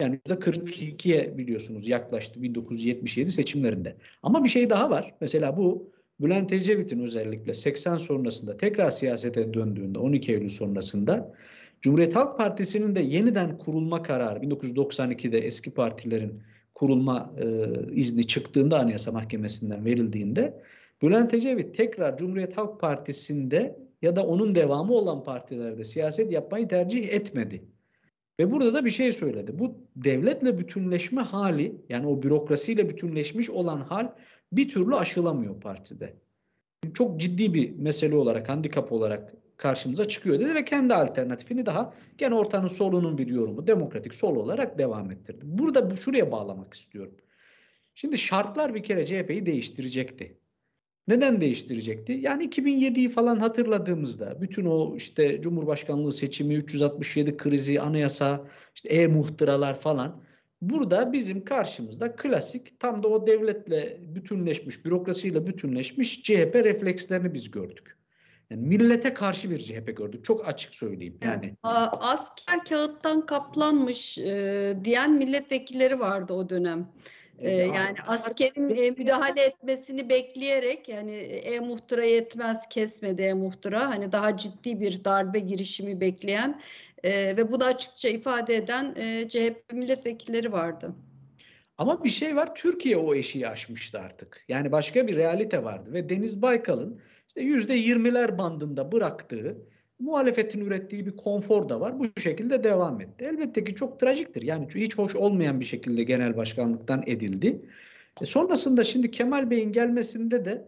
[0.00, 3.96] Yani %42'ye biliyorsunuz yaklaştı 1977 seçimlerinde.
[4.22, 5.14] Ama bir şey daha var.
[5.20, 11.34] Mesela bu Bülent Ecevit'in özellikle 80 sonrasında tekrar siyasete döndüğünde 12 Eylül sonrasında
[11.80, 16.42] Cumhuriyet Halk Partisi'nin de yeniden kurulma kararı 1992'de eski partilerin
[16.74, 17.44] kurulma e,
[17.94, 20.62] izni çıktığında Anayasa Mahkemesi'nden verildiğinde
[21.02, 27.08] Bülent Ecevit tekrar Cumhuriyet Halk Partisi'nde ya da onun devamı olan partilerde siyaset yapmayı tercih
[27.12, 27.64] etmedi.
[28.40, 29.58] Ve burada da bir şey söyledi.
[29.58, 34.12] Bu devletle bütünleşme hali yani o bürokrasiyle bütünleşmiş olan hal
[34.52, 36.16] bir türlü aşılamıyor partide.
[36.94, 42.34] Çok ciddi bir mesele olarak, handikap olarak karşımıza çıkıyor dedi ve kendi alternatifini daha gene
[42.34, 45.40] ortanın solunun bir yorumu, demokratik sol olarak devam ettirdi.
[45.44, 47.14] Burada bu şuraya bağlamak istiyorum.
[47.94, 50.38] Şimdi şartlar bir kere CHP'yi değiştirecekti.
[51.08, 52.12] Neden değiştirecekti?
[52.12, 60.22] Yani 2007'yi falan hatırladığımızda bütün o işte Cumhurbaşkanlığı seçimi, 367 krizi, anayasa, işte e-muhtıralar falan
[60.62, 67.96] burada bizim karşımızda klasik tam da o devletle bütünleşmiş, bürokrasiyle bütünleşmiş CHP reflekslerini biz gördük.
[68.50, 70.24] Yani millete karşı bir CHP gördük.
[70.24, 71.18] Çok açık söyleyeyim.
[71.22, 71.54] Yani
[72.00, 76.88] asker kağıttan kaplanmış e, diyen milletvekilleri vardı o dönem.
[77.38, 84.80] Ee, yani askerin e, müdahale etmesini bekleyerek yani e-muhtıra yetmez kesmedi e-muhtıra hani daha ciddi
[84.80, 86.60] bir darbe girişimi bekleyen
[87.04, 90.94] e, ve bunu açıkça ifade eden e, CHP milletvekilleri vardı.
[91.78, 94.44] Ama bir şey var Türkiye o eşiği aşmıştı artık.
[94.48, 99.56] Yani başka bir realite vardı ve Deniz Baykal'ın işte yüzde yirmiler bandında bıraktığı
[99.98, 101.98] muhalefetin ürettiği bir konfor da var.
[101.98, 103.24] Bu şekilde devam etti.
[103.24, 104.42] Elbette ki çok trajiktir.
[104.42, 107.60] Yani hiç hoş olmayan bir şekilde genel başkanlıktan edildi.
[108.22, 110.64] E sonrasında şimdi Kemal Bey'in gelmesinde de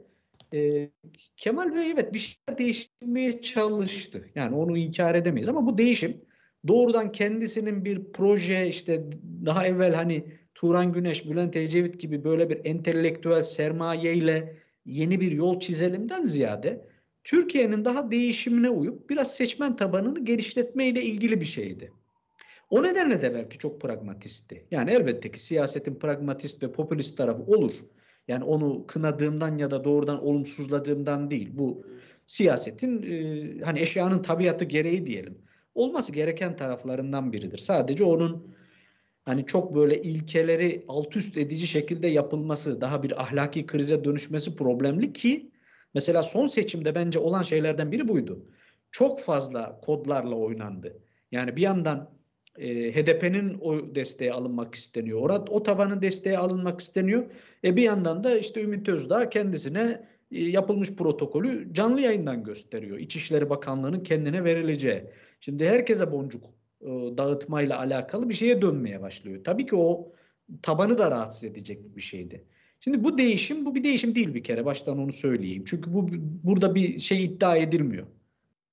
[0.55, 0.91] e,
[1.37, 4.29] Kemal Bey evet bir şeyler değiştirmeye çalıştı.
[4.35, 6.21] Yani onu inkar edemeyiz ama bu değişim
[6.69, 9.05] doğrudan kendisinin bir proje işte
[9.47, 15.61] daha evvel hani Turan Güneş, Bülent Ecevit gibi böyle bir entelektüel sermayeyle yeni bir yol
[15.61, 16.89] çizelimden ziyade
[17.29, 21.93] Türkiye'nin daha değişimine uyup biraz seçmen tabanını genişletmeyle ilgili bir şeydi.
[22.71, 24.67] O nedenle de belki çok pragmatistti.
[24.71, 27.73] Yani elbette ki siyasetin pragmatist ve popülist tarafı olur.
[28.29, 31.51] Yani onu kınadığımdan ya da doğrudan olumsuzladığımdan değil.
[31.53, 31.87] Bu
[32.27, 35.39] siyasetin e, hani eşyanın tabiatı gereği diyelim.
[35.75, 37.59] Olması gereken taraflarından biridir.
[37.59, 38.55] Sadece onun
[39.23, 45.13] hani çok böyle ilkeleri alt üst edici şekilde yapılması, daha bir ahlaki krize dönüşmesi problemli
[45.13, 45.51] ki
[45.95, 48.47] mesela son seçimde bence olan şeylerden biri buydu.
[48.91, 51.03] Çok fazla kodlarla oynandı.
[51.33, 52.11] Yani bir yandan
[52.59, 55.21] e, HDP'nin o desteği alınmak isteniyor.
[55.21, 57.25] Orada o tabanın desteği alınmak isteniyor.
[57.65, 62.99] E bir yandan da işte Ümit Özdağ kendisine e, yapılmış protokolü canlı yayından gösteriyor.
[62.99, 65.05] İçişleri Bakanlığı'nın kendine verileceği.
[65.41, 66.45] Şimdi herkese boncuk
[66.81, 66.87] e,
[67.19, 69.45] dağıtmayla alakalı bir şeye dönmeye başlıyor.
[69.45, 70.13] Tabii ki o
[70.63, 72.45] tabanı da rahatsız edecek bir şeydi.
[72.81, 75.65] Şimdi bu değişim bu bir değişim değil bir kere baştan onu söyleyeyim.
[75.67, 76.09] Çünkü bu
[76.45, 78.07] burada bir şey iddia edilmiyor.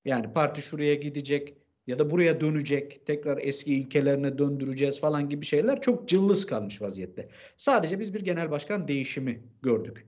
[0.06, 5.82] Yani parti şuraya gidecek ya da buraya dönecek, tekrar eski ilkelerine döndüreceğiz falan gibi şeyler
[5.82, 7.30] çok cılız kalmış vaziyette.
[7.58, 10.06] Sadece biz bir genel başkan değişimi gördük.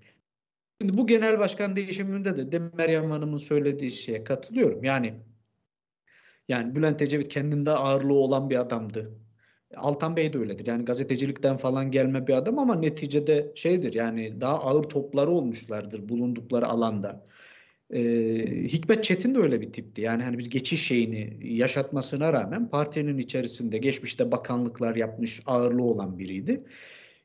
[0.81, 4.83] Şimdi bu genel başkan değişiminde de, de Meryem Hanım'ın söylediği şeye katılıyorum.
[4.83, 5.13] Yani
[6.47, 9.19] yani Bülent Ecevit kendinde ağırlığı olan bir adamdı.
[9.75, 10.67] Altan Bey de öyledir.
[10.67, 16.65] Yani gazetecilikten falan gelme bir adam ama neticede şeydir yani daha ağır topları olmuşlardır bulundukları
[16.67, 17.25] alanda.
[17.93, 17.99] Ee,
[18.67, 20.01] Hikmet Çetin de öyle bir tipti.
[20.01, 26.63] Yani hani bir geçiş şeyini yaşatmasına rağmen partinin içerisinde geçmişte bakanlıklar yapmış ağırlığı olan biriydi.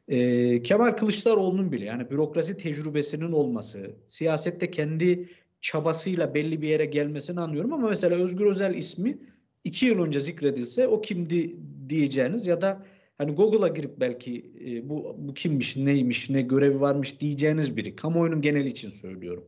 [0.09, 5.29] Ee, Kemal Kılıçdaroğlu'nun bile yani bürokrasi tecrübesinin olması, siyasette kendi
[5.61, 9.19] çabasıyla belli bir yere gelmesini anlıyorum ama mesela Özgür Özel ismi
[9.65, 11.57] iki yıl önce zikredilse o kimdi
[11.93, 12.87] diyeceğiniz ya da
[13.19, 17.97] hani Google'a girip belki e, bu, bu kimmiş, neymiş, ne görevi varmış diyeceğiniz biri.
[17.97, 19.45] Kamuoyunun geneli için söylüyorum.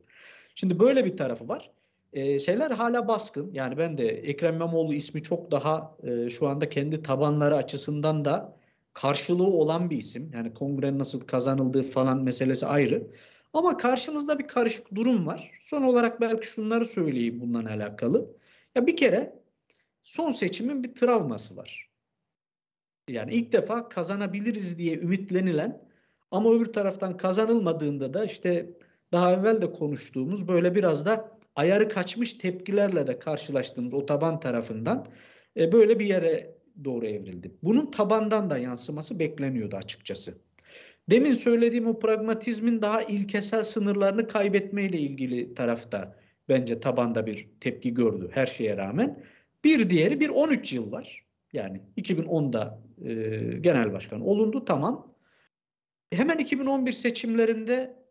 [0.55, 1.71] Şimdi böyle bir tarafı var.
[2.13, 3.51] E, şeyler hala baskın.
[3.53, 8.57] Yani ben de Ekrem İmamoğlu ismi çok daha e, şu anda kendi tabanları açısından da
[8.93, 10.31] karşılığı olan bir isim.
[10.35, 13.07] Yani kongrenin nasıl kazanıldığı falan meselesi ayrı.
[13.53, 15.51] Ama karşımızda bir karışık durum var.
[15.63, 18.31] Son olarak belki şunları söyleyeyim bununla alakalı.
[18.75, 19.35] Ya bir kere
[20.05, 21.94] son seçimin bir travması var.
[23.09, 25.89] Yani ilk defa kazanabiliriz diye ümitlenilen
[26.31, 28.71] ama öbür taraftan kazanılmadığında da işte
[29.13, 35.07] daha evvel de konuştuğumuz böyle biraz da ayarı kaçmış tepkilerle de karşılaştığımız o taban tarafından
[35.57, 37.55] e, böyle bir yere doğru evrildi.
[37.63, 40.39] Bunun tabandan da yansıması bekleniyordu açıkçası.
[41.11, 46.17] Demin söylediğim o pragmatizmin daha ilkesel sınırlarını kaybetmeyle ilgili tarafta
[46.49, 49.25] bence tabanda bir tepki gördü her şeye rağmen.
[49.65, 51.25] Bir diğeri bir 13 yıl var.
[51.53, 53.15] Yani 2010'da e,
[53.61, 55.15] genel başkan olundu tamam.
[56.13, 58.05] Hemen 2011 seçimlerinde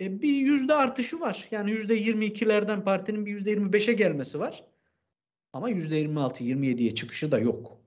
[0.00, 1.48] e, bir yüzde artışı var.
[1.50, 4.64] Yani yüzde 22'lerden partinin bir yüzde 25'e gelmesi var.
[5.52, 7.78] Ama yüzde 26-27'ye çıkışı da yok.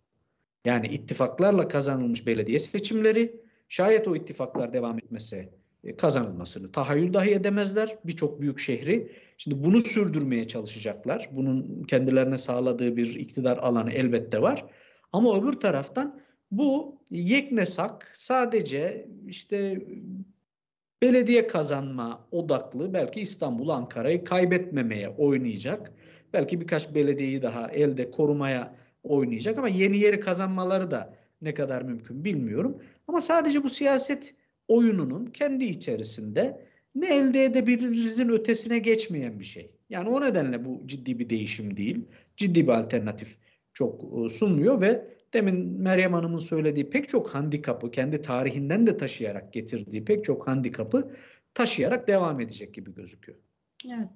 [0.66, 5.50] Yani ittifaklarla kazanılmış belediye seçimleri Şayet o ittifaklar devam etmese
[5.84, 9.12] e, kazanılmasını tahayyül dahi edemezler birçok büyük şehri.
[9.38, 11.30] Şimdi bunu sürdürmeye çalışacaklar.
[11.32, 14.66] Bunun kendilerine sağladığı bir iktidar alanı elbette var.
[15.14, 19.82] Ama öbür taraftan bu yeknesak sadece işte
[21.02, 25.94] belediye kazanma odaklı belki İstanbul, Ankara'yı kaybetmemeye oynayacak.
[26.34, 32.26] Belki birkaç belediyeyi daha elde korumaya oynayacak ama yeni yeri kazanmaları da ne kadar mümkün
[32.26, 32.78] bilmiyorum.
[33.08, 34.36] Ama sadece bu siyaset
[34.68, 39.72] oyununun kendi içerisinde ne elde edebilirizin ötesine geçmeyen bir şey.
[39.90, 42.06] Yani o nedenle bu ciddi bir değişim değil.
[42.38, 43.38] Ciddi bir alternatif
[43.74, 49.54] çok e, sunmuyor ve demin Meryem Hanım'ın söylediği pek çok handikapı kendi tarihinden de taşıyarak
[49.54, 51.12] getirdiği pek çok handikapı
[51.54, 53.38] taşıyarak devam edecek gibi gözüküyor.
[53.88, 54.10] Evet.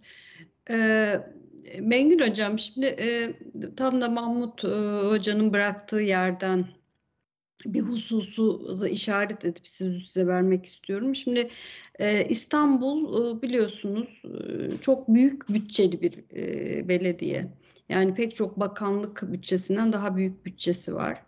[0.69, 1.19] Ee,
[1.81, 3.33] Mengül Hocam şimdi e,
[3.75, 4.67] tam da Mahmut e,
[5.09, 6.65] Hoca'nın bıraktığı yerden
[7.65, 11.15] bir hususu işaret edip size vermek istiyorum.
[11.15, 11.49] Şimdi
[11.99, 17.47] e, İstanbul e, biliyorsunuz e, çok büyük bütçeli bir e, belediye.
[17.89, 21.21] Yani pek çok bakanlık bütçesinden daha büyük bütçesi var.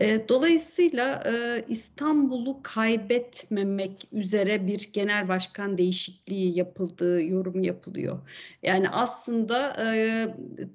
[0.00, 8.18] E, dolayısıyla e, İstanbul'u kaybetmemek üzere bir genel başkan değişikliği yapıldığı yorum yapılıyor.
[8.62, 10.26] Yani aslında e,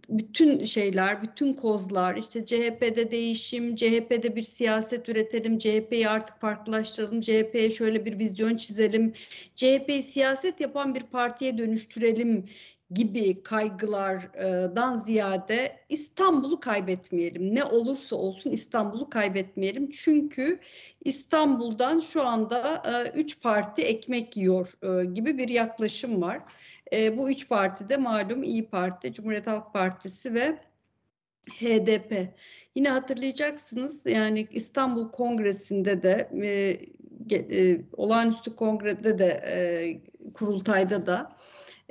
[0.09, 7.71] bütün şeyler, bütün kozlar işte CHP'de değişim, CHP'de bir siyaset üretelim, CHP'yi artık farklılaştıralım, CHP'ye
[7.71, 9.13] şöyle bir vizyon çizelim,
[9.55, 12.45] CHP'yi siyaset yapan bir partiye dönüştürelim
[12.95, 17.55] gibi kaygılardan ziyade İstanbul'u kaybetmeyelim.
[17.55, 19.89] Ne olursa olsun İstanbul'u kaybetmeyelim.
[19.91, 20.59] Çünkü
[21.05, 26.41] İstanbul'dan şu anda e, üç parti ekmek yiyor e, gibi bir yaklaşım var.
[26.93, 30.57] E, bu üç parti de malum İyi Parti, Cumhuriyet Halk Partisi ve
[31.49, 32.33] HDP.
[32.75, 36.29] Yine hatırlayacaksınız yani İstanbul Kongresi'nde de
[37.31, 39.41] e, olağanüstü kongrede de
[40.33, 41.35] kurultayda da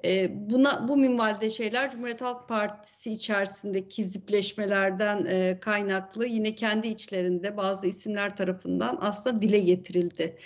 [0.04, 7.56] e, buna bu minvalde şeyler Cumhuriyet Halk Partisi içerisindeki zipleşmelerden e, kaynaklı yine kendi içlerinde
[7.56, 10.36] bazı isimler tarafından aslında dile getirildi.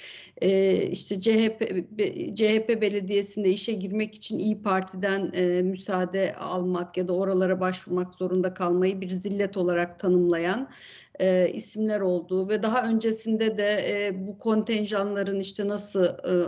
[0.43, 1.61] E, işte CHP
[2.37, 8.55] CHP belediyesinde işe girmek için İyi Parti'den e, müsaade almak ya da oralara başvurmak zorunda
[8.55, 10.69] kalmayı bir zillet olarak tanımlayan
[11.21, 16.47] e, isimler olduğu ve daha öncesinde de e, bu kontenjanların işte nasıl e,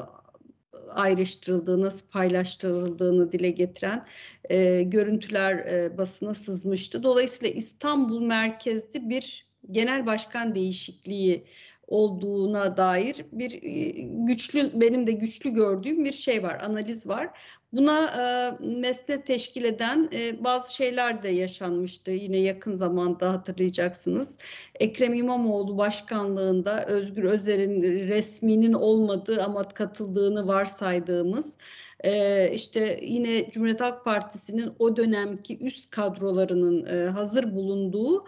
[0.95, 4.07] ayrıştırıldığı, nasıl paylaştırıldığını dile getiren
[4.51, 7.03] e, görüntüler e, basına sızmıştı.
[7.03, 11.45] Dolayısıyla İstanbul merkezli bir genel başkan değişikliği
[11.89, 17.31] olduğuna dair bir e, güçlü benim de güçlü gördüğüm bir şey var, analiz var.
[17.73, 22.11] Buna e, mesne teşkil eden e, bazı şeyler de yaşanmıştı.
[22.11, 24.39] Yine yakın zamanda hatırlayacaksınız.
[24.81, 31.57] Ekrem İmamoğlu başkanlığında Özgür Özer'in resminin olmadığı ama katıldığını varsaydığımız
[32.05, 38.25] e, işte yine Cumhuriyet Halk Partisi'nin o dönemki üst kadrolarının e, hazır bulunduğu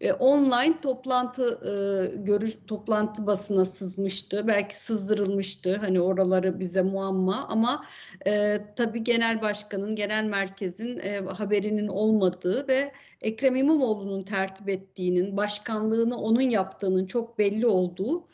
[0.00, 1.72] e, online toplantı e,
[2.16, 4.48] görüş toplantı basına sızmıştı.
[4.48, 5.76] Belki sızdırılmıştı.
[5.76, 7.84] Hani oraları bize muamma ama
[8.26, 16.16] e, tabii genel başkanın, genel merkezin e, haberinin olmadığı ve Ekrem İmamoğlu'nun tertip ettiğinin, başkanlığını
[16.16, 18.24] onun yaptığının çok belli olduğu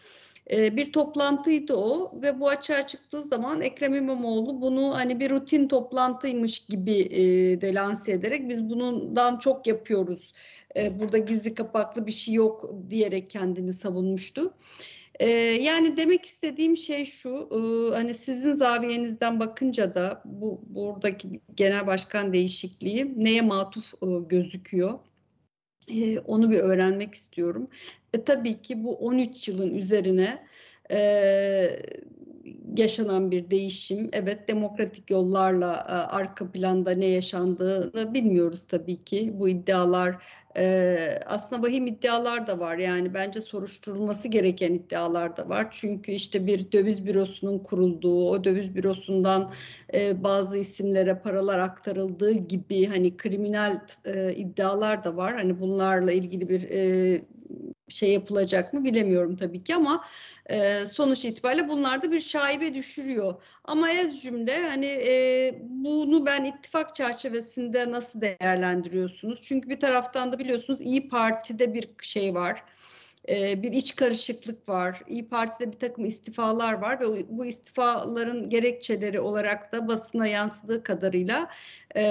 [0.53, 5.68] e, bir toplantıydı o ve bu açığa çıktığı zaman Ekrem İmamoğlu bunu hani bir rutin
[5.68, 7.23] toplantıymış gibi e,
[7.61, 10.33] de lanse ederek biz bundan çok yapıyoruz
[10.77, 14.55] e, burada gizli kapaklı bir şey yok diyerek kendini savunmuştu.
[15.21, 15.29] E,
[15.63, 22.33] yani demek istediğim şey şu, e, hani sizin zaviyenizden bakınca da bu buradaki genel başkan
[22.33, 23.95] değişikliği neye matuf
[24.29, 24.99] gözüküyor?
[26.27, 27.69] Onu bir öğrenmek istiyorum.
[28.15, 30.47] E, tabii ki bu 13 yılın üzerine
[30.91, 30.99] e,
[32.77, 34.11] yaşanan bir değişim.
[34.13, 39.31] Evet demokratik yollarla e, arka planda ne yaşandığını bilmiyoruz tabii ki.
[39.35, 40.23] Bu iddialar
[40.57, 42.79] e, aslında vahim iddialar da var.
[42.79, 45.69] Yani bence soruşturulması gereken iddialar da var.
[45.71, 49.51] Çünkü işte bir döviz bürosunun kurulduğu, o döviz bürosundan
[49.95, 53.81] e, bazı isimlere paralar aktarıldığı gibi hani kriminal
[54.37, 55.35] iddialar da var.
[55.35, 56.61] Hani bunlarla ilgili bir
[57.94, 60.05] şey yapılacak mı bilemiyorum tabii ki ama
[60.46, 63.35] e, sonuç itibariyle bunlar da bir şaibe düşürüyor.
[63.64, 69.40] Ama ez cümle hani e, bunu ben ittifak çerçevesinde nasıl değerlendiriyorsunuz?
[69.42, 72.64] Çünkü bir taraftan da biliyorsunuz İyi Parti'de bir şey var
[73.29, 75.03] e, bir iç karışıklık var.
[75.09, 81.50] İyi Parti'de bir takım istifalar var ve bu istifaların gerekçeleri olarak da basına yansıdığı kadarıyla
[81.96, 82.03] e,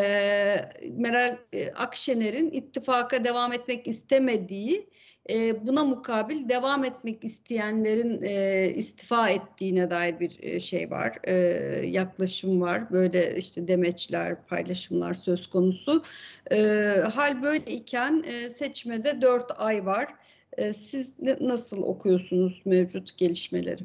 [0.93, 4.89] Meral e, Akşener'in ittifaka devam etmek istemediği
[5.29, 11.33] e, buna mukabil devam etmek isteyenlerin e, istifa ettiğine dair bir e, şey var, e,
[11.87, 12.91] yaklaşım var.
[12.91, 16.03] Böyle işte demeçler, paylaşımlar söz konusu.
[16.51, 16.57] E,
[17.13, 20.15] hal böyleyken e, seçmede dört ay var.
[20.57, 23.83] E, siz nasıl okuyorsunuz mevcut gelişmeleri?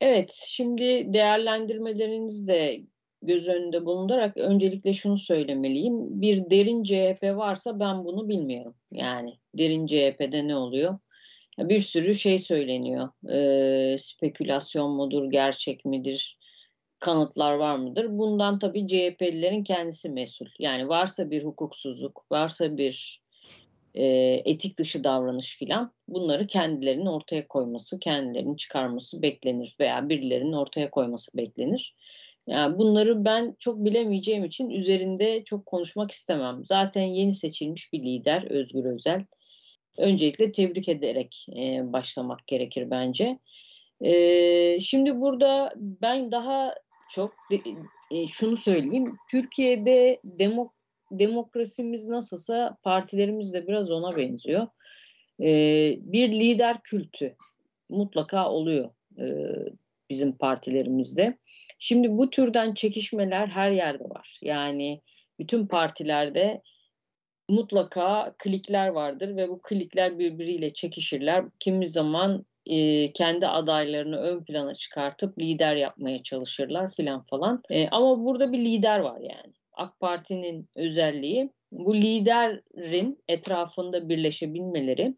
[0.00, 2.80] Evet, şimdi değerlendirmeleriniz de
[3.22, 6.20] göz önünde bulundurarak öncelikle şunu söylemeliyim.
[6.20, 8.74] Bir derin CHP varsa ben bunu bilmiyorum.
[8.92, 10.98] Yani derin CHP'de ne oluyor?
[11.58, 13.08] Bir sürü şey söyleniyor.
[13.30, 16.38] Ee, spekülasyon mudur, gerçek midir,
[16.98, 18.06] kanıtlar var mıdır?
[18.10, 20.46] Bundan tabii CHP'lilerin kendisi mesul.
[20.58, 23.22] Yani varsa bir hukuksuzluk, varsa bir
[23.94, 24.04] e,
[24.44, 31.36] etik dışı davranış filan bunları kendilerinin ortaya koyması, kendilerinin çıkarması beklenir veya birilerinin ortaya koyması
[31.36, 31.94] beklenir.
[32.46, 36.60] Yani bunları ben çok bilemeyeceğim için üzerinde çok konuşmak istemem.
[36.64, 39.24] Zaten yeni seçilmiş bir lider Özgür Özel.
[39.98, 43.38] Öncelikle tebrik ederek e, başlamak gerekir bence.
[44.00, 46.74] E, şimdi burada ben daha
[47.10, 47.60] çok de,
[48.10, 49.16] e, şunu söyleyeyim.
[49.30, 50.74] Türkiye'de demok
[51.10, 54.66] demokrasimiz nasılsa partilerimiz de biraz ona benziyor.
[55.40, 55.48] E,
[56.00, 57.36] bir lider kültü
[57.88, 59.26] mutlaka oluyor e,
[60.12, 61.38] bizim partilerimizde.
[61.78, 64.38] Şimdi bu türden çekişmeler her yerde var.
[64.42, 65.00] Yani
[65.38, 66.62] bütün partilerde
[67.48, 71.44] mutlaka klikler vardır ve bu klikler birbiriyle çekişirler.
[71.60, 77.62] Kimi zaman e, kendi adaylarını ön plana çıkartıp lider yapmaya çalışırlar filan falan.
[77.70, 79.52] E, ama burada bir lider var yani.
[79.72, 85.16] AK Parti'nin özelliği bu liderin etrafında birleşebilmeleri,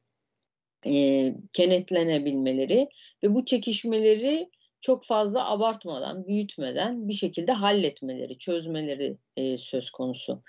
[0.86, 2.88] e, kenetlenebilmeleri
[3.22, 4.50] ve bu çekişmeleri
[4.84, 10.42] çok fazla abartmadan, büyütmeden bir şekilde halletmeleri, çözmeleri e, söz konusu.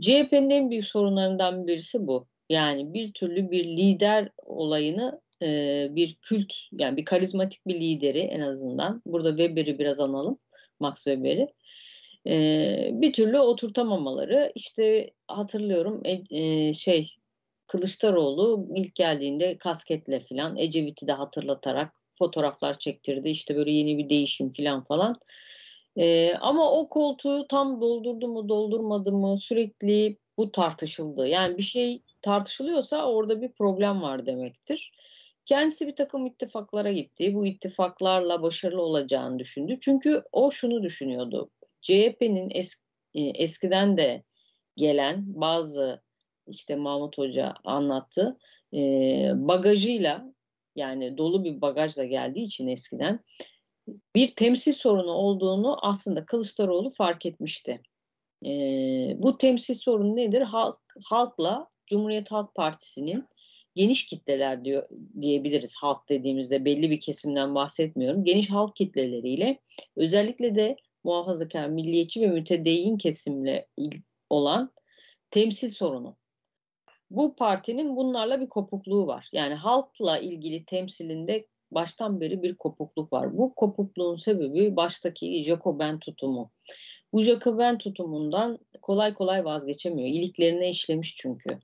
[0.00, 2.26] CHP'nin en büyük sorunlarından birisi bu.
[2.48, 5.46] Yani bir türlü bir lider olayını e,
[5.90, 9.02] bir kült, yani bir karizmatik bir lideri en azından.
[9.06, 10.38] Burada Weber'i biraz analım,
[10.80, 11.48] Max Weber'i.
[12.26, 14.52] E, bir türlü oturtamamaları.
[14.54, 17.14] İşte hatırlıyorum e, e, şey
[17.66, 23.28] Kılıçdaroğlu ilk geldiğinde kasketle filan Ecevit'i de hatırlatarak fotoğraflar çektirdi.
[23.28, 25.18] İşte böyle yeni bir değişim filan falan.
[25.96, 31.28] Ee, ama o koltuğu tam doldurdu mu doldurmadı mı sürekli bu tartışıldı.
[31.28, 34.92] Yani bir şey tartışılıyorsa orada bir problem var demektir.
[35.46, 37.34] Kendisi bir takım ittifaklara gitti.
[37.34, 39.78] Bu ittifaklarla başarılı olacağını düşündü.
[39.80, 41.50] Çünkü o şunu düşünüyordu.
[41.82, 44.22] CHP'nin es, e, eskiden de
[44.76, 46.02] gelen bazı
[46.46, 48.38] işte Mahmut Hoca anlattı
[48.74, 48.78] e,
[49.34, 50.34] bagajıyla
[50.76, 53.20] yani dolu bir bagajla geldiği için eskiden
[54.14, 57.82] bir temsil sorunu olduğunu aslında Kılıçdaroğlu fark etmişti.
[58.46, 58.50] E,
[59.18, 60.40] bu temsil sorunu nedir?
[60.40, 63.24] Halk, halkla Cumhuriyet Halk Partisi'nin
[63.74, 64.86] geniş kitleler diyor
[65.20, 68.24] diyebiliriz halk dediğimizde belli bir kesimden bahsetmiyorum.
[68.24, 69.58] Geniş halk kitleleriyle
[69.96, 73.66] özellikle de muhafazakar, milliyetçi ve mütedeyyin kesimle
[74.30, 74.72] olan
[75.30, 76.16] temsil sorunu.
[77.10, 79.28] Bu partinin bunlarla bir kopukluğu var.
[79.32, 83.38] Yani halkla ilgili temsilinde baştan beri bir kopukluk var.
[83.38, 86.50] Bu kopukluğun sebebi baştaki Jacoben tutumu.
[87.12, 90.08] Bu Jacoben tutumundan kolay kolay vazgeçemiyor.
[90.08, 91.58] İliklerine işlemiş çünkü.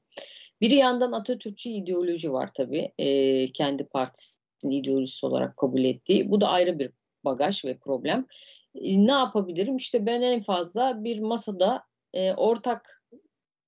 [0.61, 2.93] Bir yandan Atatürkçü ideoloji var tabii.
[2.99, 6.31] E, kendi partisinin ideolojisi olarak kabul ettiği.
[6.31, 6.91] Bu da ayrı bir
[7.25, 8.27] bagaj ve problem.
[8.75, 9.77] E, ne yapabilirim?
[9.77, 11.85] İşte ben en fazla bir masada
[12.15, 13.03] e, ortak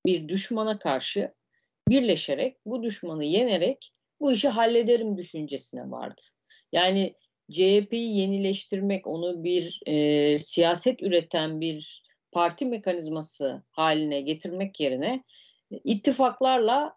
[0.07, 1.33] bir düşmana karşı
[1.89, 6.23] birleşerek, bu düşmanı yenerek bu işi hallederim düşüncesine vardı.
[6.73, 7.15] Yani
[7.51, 15.25] CHP'yi yenileştirmek, onu bir e, siyaset üreten bir parti mekanizması haline getirmek yerine
[15.85, 16.97] ittifaklarla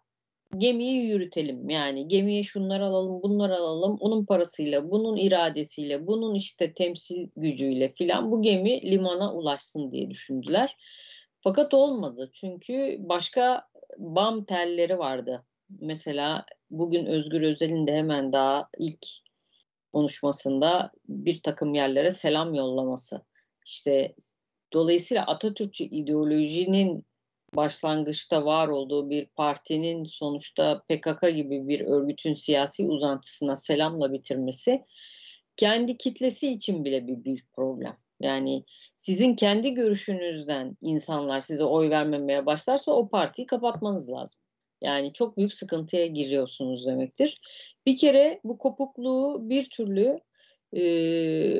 [0.58, 1.70] gemiyi yürütelim.
[1.70, 3.96] Yani gemiye şunları alalım, bunları alalım.
[4.00, 10.76] Onun parasıyla, bunun iradesiyle, bunun işte temsil gücüyle filan bu gemi limana ulaşsın diye düşündüler.
[11.40, 12.30] Fakat olmadı.
[12.32, 15.44] Çünkü başka bam telleri vardı.
[15.80, 19.06] Mesela bugün Özgür Özel'in de hemen daha ilk
[19.92, 23.24] konuşmasında bir takım yerlere selam yollaması.
[23.66, 24.14] İşte
[24.72, 27.04] dolayısıyla Atatürkçü ideolojinin
[27.56, 34.84] başlangıçta var olduğu bir partinin sonuçta PKK gibi bir örgütün siyasi uzantısına selamla bitirmesi
[35.56, 37.96] kendi kitlesi için bile bir büyük problem.
[38.20, 38.64] Yani
[38.96, 44.42] sizin kendi görüşünüzden insanlar size oy vermemeye başlarsa o partiyi kapatmanız lazım.
[44.82, 47.40] Yani çok büyük sıkıntıya giriyorsunuz demektir.
[47.86, 50.20] Bir kere bu kopukluğu bir türlü
[50.72, 50.82] e,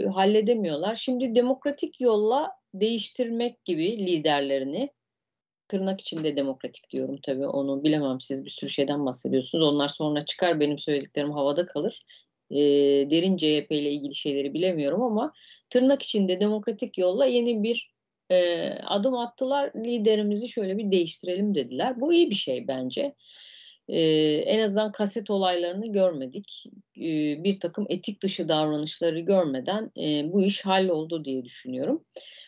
[0.07, 0.95] halledemiyorlar.
[0.95, 4.91] Şimdi demokratik yolla değiştirmek gibi liderlerini
[5.69, 9.67] tırnak içinde demokratik diyorum tabii onu bilemem siz bir sürü şeyden bahsediyorsunuz.
[9.67, 12.01] Onlar sonra çıkar benim söylediklerim havada kalır.
[12.51, 12.57] E,
[13.11, 15.33] derin CHP ile ilgili şeyleri bilemiyorum ama
[15.71, 17.91] tırnak içinde demokratik yolla yeni bir
[18.31, 19.73] e, adım attılar.
[19.77, 22.01] Liderimizi şöyle bir değiştirelim dediler.
[22.01, 23.15] Bu iyi bir şey bence.
[23.89, 24.01] E,
[24.47, 26.65] en azından kaset olaylarını görmedik.
[26.97, 27.05] E,
[27.45, 32.03] bir takım etik dışı davranışları görmeden e, bu iş halloldu diye düşünüyorum.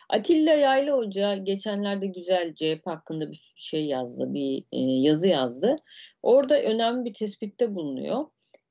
[0.09, 5.75] Atilla Yaylı Hoca geçenlerde güzel CHP hakkında bir şey yazdı, bir e, yazı yazdı.
[6.21, 8.25] Orada önemli bir tespitte bulunuyor.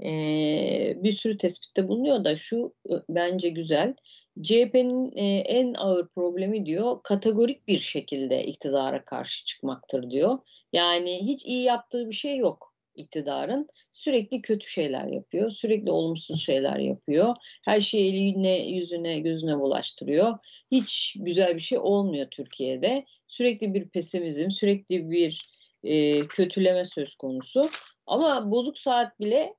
[0.04, 2.74] E, bir sürü tespitte bulunuyor da şu
[3.08, 3.94] bence güzel.
[4.42, 10.38] CHP'nin e, en ağır problemi diyor kategorik bir şekilde iktidara karşı çıkmaktır diyor.
[10.72, 13.66] Yani hiç iyi yaptığı bir şey yok iktidarın.
[13.92, 17.36] Sürekli kötü şeyler yapıyor, sürekli olumsuz şeyler yapıyor.
[17.64, 20.38] Her şeyi eline, yüzüne, gözüne bulaştırıyor.
[20.70, 23.04] Hiç güzel bir şey olmuyor Türkiye'de.
[23.28, 25.40] Sürekli bir pesimizm, sürekli bir
[25.84, 27.62] e, kötüleme söz konusu.
[28.06, 29.54] Ama bozuk saat bile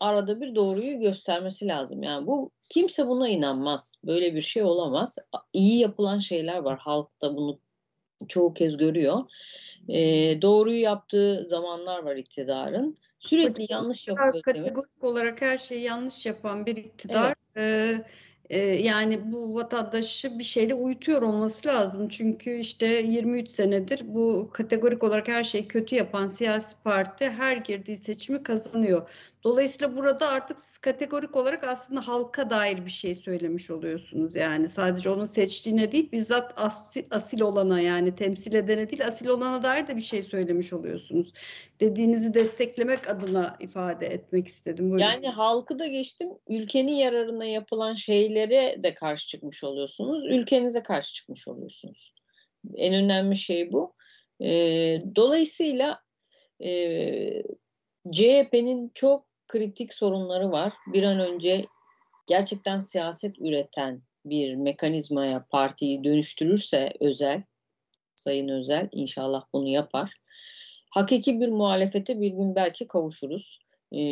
[0.00, 2.02] arada bir doğruyu göstermesi lazım.
[2.02, 4.00] Yani bu kimse buna inanmaz.
[4.06, 5.18] Böyle bir şey olamaz.
[5.52, 6.78] İyi yapılan şeyler var.
[6.78, 7.58] Halk da bunu
[8.28, 9.24] çoğu kez görüyor.
[9.88, 9.98] E,
[10.42, 12.98] doğruyu yaptığı zamanlar var iktidarın.
[13.18, 14.42] Sürekli yanlış yapıyor.
[14.42, 18.06] Kategorik olarak her şeyi yanlış yapan bir iktidar evet.
[18.50, 22.08] e, yani bu vatandaşı bir şeyle uyutuyor olması lazım.
[22.08, 27.96] Çünkü işte 23 senedir bu kategorik olarak her şeyi kötü yapan siyasi parti her girdiği
[27.98, 29.10] seçimi kazanıyor.
[29.46, 34.36] Dolayısıyla burada artık siz kategorik olarak aslında halka dair bir şey söylemiş oluyorsunuz.
[34.36, 39.62] Yani sadece onun seçtiğine değil bizzat asil, asil olana yani temsil edene değil asil olana
[39.62, 41.32] dair de bir şey söylemiş oluyorsunuz.
[41.80, 44.84] Dediğinizi desteklemek adına ifade etmek istedim.
[44.84, 44.98] Buyurun.
[44.98, 50.26] Yani halkı da geçtim ülkenin yararına yapılan şeylere de karşı çıkmış oluyorsunuz.
[50.26, 52.14] Ülkenize karşı çıkmış oluyorsunuz.
[52.74, 53.94] En önemli şey bu.
[54.40, 54.48] E,
[55.16, 56.00] dolayısıyla
[56.60, 57.42] e,
[58.12, 60.72] CHP'nin çok kritik sorunları var.
[60.86, 61.66] Bir an önce
[62.26, 67.42] gerçekten siyaset üreten bir mekanizmaya partiyi dönüştürürse özel,
[68.16, 70.14] Sayın Özel inşallah bunu yapar.
[70.90, 73.58] Hakiki bir muhalefete bir gün belki kavuşuruz.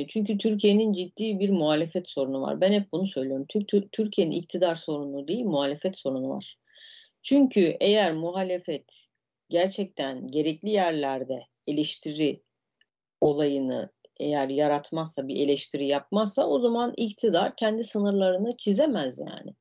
[0.09, 2.61] Çünkü Türkiye'nin ciddi bir muhalefet sorunu var.
[2.61, 3.47] Ben hep bunu söylüyorum.
[3.93, 6.59] Türkiye'nin iktidar sorunu değil, muhalefet sorunu var.
[7.23, 9.07] Çünkü eğer muhalefet
[9.49, 12.43] gerçekten gerekli yerlerde eleştiri
[13.21, 19.55] olayını eğer yaratmazsa, bir eleştiri yapmazsa o zaman iktidar kendi sınırlarını çizemez yani.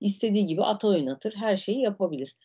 [0.00, 2.36] İstediği gibi ata oynatır, her şeyi yapabilir.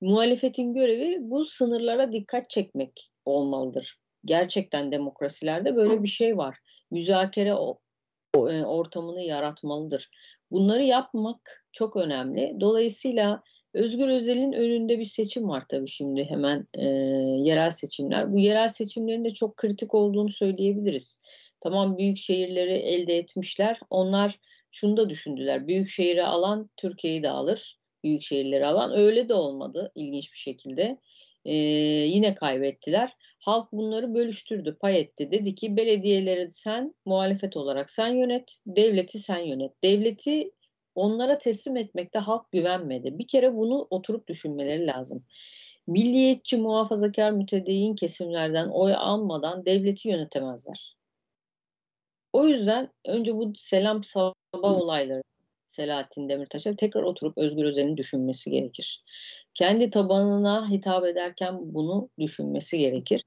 [0.00, 3.96] Muhalefetin görevi bu sınırlara dikkat çekmek olmalıdır.
[4.24, 6.58] Gerçekten demokrasilerde böyle bir şey var.
[6.90, 10.10] Müzakere e, ortamını yaratmalıdır.
[10.50, 12.56] Bunları yapmak çok önemli.
[12.60, 13.42] Dolayısıyla
[13.74, 16.84] Özgür Özel'in önünde bir seçim var tabii şimdi hemen e,
[17.48, 18.32] yerel seçimler.
[18.32, 21.20] Bu yerel seçimlerin de çok kritik olduğunu söyleyebiliriz.
[21.60, 23.80] Tamam büyük şehirleri elde etmişler.
[23.90, 24.38] Onlar
[24.70, 25.66] şunu da düşündüler.
[25.66, 27.78] Büyük şehri alan Türkiye'yi de alır.
[28.04, 30.98] Büyük şehirleri alan öyle de olmadı ilginç bir şekilde.
[31.44, 33.16] Ee, yine kaybettiler.
[33.38, 35.30] Halk bunları bölüştürdü, pay etti.
[35.32, 39.82] Dedi ki belediyeleri sen muhalefet olarak sen yönet, devleti sen yönet.
[39.82, 40.50] Devleti
[40.98, 43.18] onlara teslim etmekte halk güvenmedi.
[43.18, 45.24] Bir kere bunu oturup düşünmeleri lazım.
[45.86, 50.96] Milliyetçi, muhafazakar, mütedeyyin kesimlerden oy almadan devleti yönetemezler.
[52.32, 55.22] O yüzden önce bu selam sabah olayları
[55.70, 59.04] Selahattin Demirtaş'a tekrar oturup Özgür Özel'in düşünmesi gerekir.
[59.54, 63.24] Kendi tabanına hitap ederken bunu düşünmesi gerekir.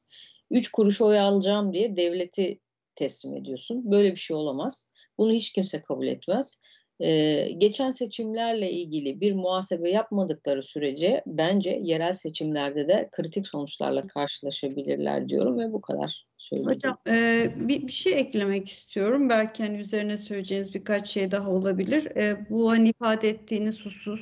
[0.52, 2.60] Üç kuruş oy alacağım diye devleti
[2.96, 3.92] teslim ediyorsun.
[3.92, 4.94] Böyle bir şey olamaz.
[5.18, 6.62] Bunu hiç kimse kabul etmez.
[7.02, 15.30] Ee, geçen seçimlerle ilgili bir muhasebe yapmadıkları sürece bence yerel seçimlerde de kritik sonuçlarla karşılaşabilirler
[15.30, 16.70] diyorum ve bu kadar söyleyeyim.
[16.70, 19.30] Hocam e, bir, bir şey eklemek istiyorum.
[19.30, 22.06] Belki hani üzerine söyleyeceğiniz birkaç şey daha olabilir.
[22.06, 24.22] E, bu hani ifade ettiğiniz husus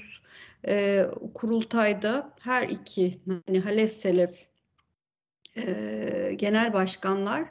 [0.68, 4.48] e, kurultayda her iki hani Halef Selef
[5.58, 7.50] e, genel başkanlar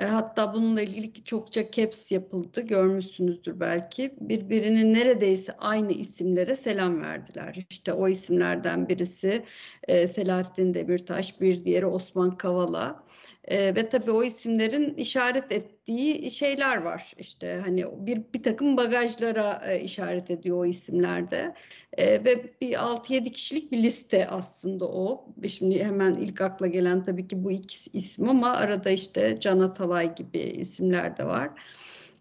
[0.00, 2.60] e, hatta bununla ilgili çokça caps yapıldı.
[2.60, 4.14] Görmüşsünüzdür belki.
[4.20, 7.66] Birbirinin neredeyse aynı isimlere selam verdiler.
[7.70, 9.44] İşte o isimlerden birisi
[9.88, 13.04] e, Selahattin Demirtaş, bir diğeri Osman Kavala.
[13.44, 17.12] E, ve tabii o isimlerin işaret ettiği şeyler var.
[17.18, 21.54] İşte hani bir, bir takım bagajlara e, işaret ediyor o isimlerde.
[21.98, 25.24] E, ve bir 6-7 kişilik bir liste aslında o.
[25.48, 30.14] Şimdi hemen ilk akla gelen tabii ki bu iki isim ama arada işte Can Atalay
[30.14, 31.50] gibi isimler de var.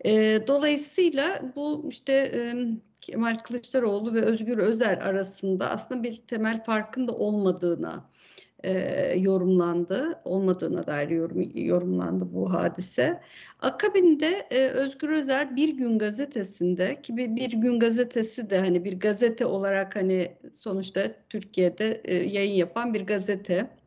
[0.05, 2.53] E, dolayısıyla bu işte e,
[3.01, 8.09] Kemal Kılıçdaroğlu ve Özgür Özel arasında aslında bir temel farkın da olmadığına
[8.63, 10.21] e, yorumlandı.
[10.25, 13.21] Olmadığına dair yorum, yorumlandı bu hadise.
[13.59, 18.99] Akabinde e, Özgür Özel Bir Gün gazetesinde ki bir, bir Gün gazetesi de hani bir
[18.99, 23.78] gazete olarak hani sonuçta Türkiye'de e, yayın yapan bir gazete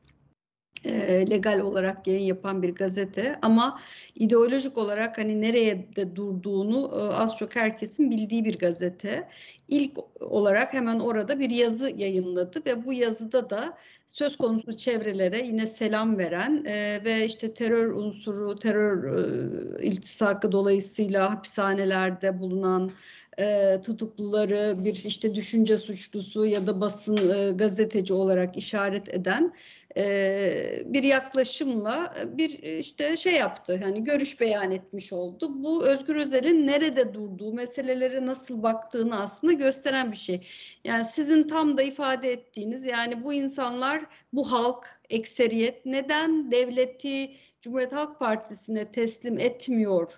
[0.85, 3.81] e, legal olarak yayın yapan bir gazete ama
[4.15, 9.29] ideolojik olarak hani nereye de durduğunu e, az çok herkesin bildiği bir gazete.
[9.69, 15.67] İlk olarak hemen orada bir yazı yayınladı ve bu yazıda da söz konusu çevrelere yine
[15.67, 22.93] selam veren e, ve işte terör unsuru, terör e, iltisakı dolayısıyla hapishanelerde bulunan
[23.39, 29.55] e, tutukluları bir işte düşünce suçlusu ya da basın e, gazeteci olarak işaret eden
[29.97, 35.51] e, bir yaklaşımla bir işte şey yaptı yani görüş beyan etmiş oldu.
[35.55, 40.47] Bu Özgür Özel'in nerede durduğu meselelere nasıl baktığını aslında gösteren bir şey.
[40.85, 47.31] Yani sizin tam da ifade ettiğiniz yani bu insanlar bu halk ekseriyet neden devleti
[47.61, 50.13] Cumhuriyet Halk Partisi'ne teslim etmiyor?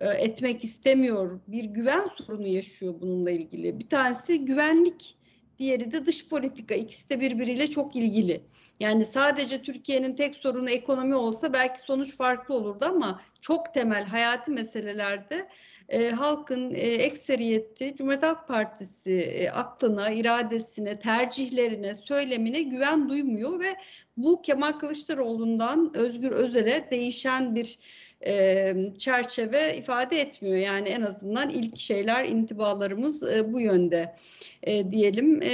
[0.00, 1.40] Etmek istemiyor.
[1.48, 3.80] Bir güven sorunu yaşıyor bununla ilgili.
[3.80, 5.16] Bir tanesi güvenlik
[5.58, 6.74] diğeri de dış politika.
[6.74, 8.40] İkisi de birbiriyle çok ilgili.
[8.80, 14.50] Yani sadece Türkiye'nin tek sorunu ekonomi olsa belki sonuç farklı olurdu ama çok temel hayati
[14.50, 15.48] meselelerde
[15.88, 23.76] e, halkın e, ekseriyeti Cumhuriyet Halk Partisi e, aklına, iradesine, tercihlerine, söylemine güven duymuyor ve
[24.16, 27.78] bu Kemal Kılıçdaroğlu'ndan Özgür Özel'e değişen bir
[28.26, 30.56] e, çerçeve ifade etmiyor.
[30.56, 34.14] Yani en azından ilk şeyler, intibalarımız e, bu yönde
[34.62, 35.42] e, diyelim.
[35.42, 35.52] E,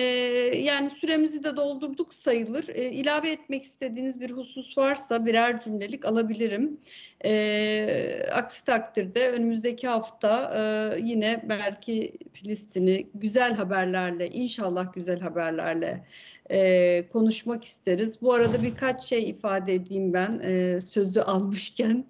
[0.59, 2.69] yani süremizi de doldurduk sayılır.
[2.69, 6.81] E, ilave etmek istediğiniz bir husus varsa birer cümlelik alabilirim.
[7.25, 16.05] E, aksi takdirde önümüzdeki hafta e, yine belki Filistin'i güzel haberlerle, inşallah güzel haberlerle
[16.51, 18.23] e, konuşmak isteriz.
[18.23, 22.05] Bu arada birkaç şey ifade edeyim ben e, sözü almışken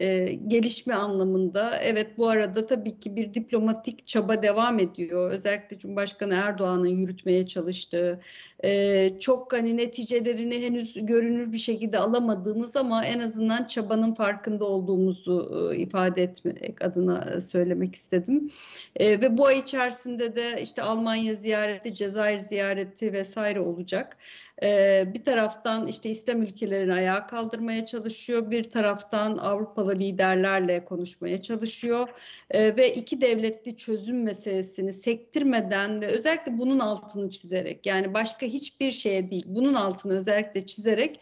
[0.00, 1.78] e, gelişme anlamında.
[1.82, 5.30] Evet bu arada tabii ki bir diplomatik çaba devam ediyor.
[5.30, 8.20] Özellikle Cumhurbaşkanı Erdoğan'ın yürütmeye çalıştığı
[8.64, 15.70] e, çok hani neticelerini henüz görünür bir şekilde alamadığımız ama en azından çabanın farkında olduğumuzu
[15.72, 18.50] e, ifade etmek adına söylemek istedim.
[18.96, 24.16] E, ve bu ay içerisinde de işte Almanya ziyareti, Cezayir ziyareti vesaire olacak.
[24.62, 32.08] E, bir taraftan işte İslam ülkelerini ayağa kaldırmaya çalışıyor, bir taraftan Avrupalı liderlerle konuşmaya çalışıyor
[32.50, 38.90] e, ve iki devletli çözüm meselesini sektirmeden ve özellikle bunun altını çizerek yani başka hiçbir
[38.90, 41.20] şeye değil bunun altını özellikle çizerek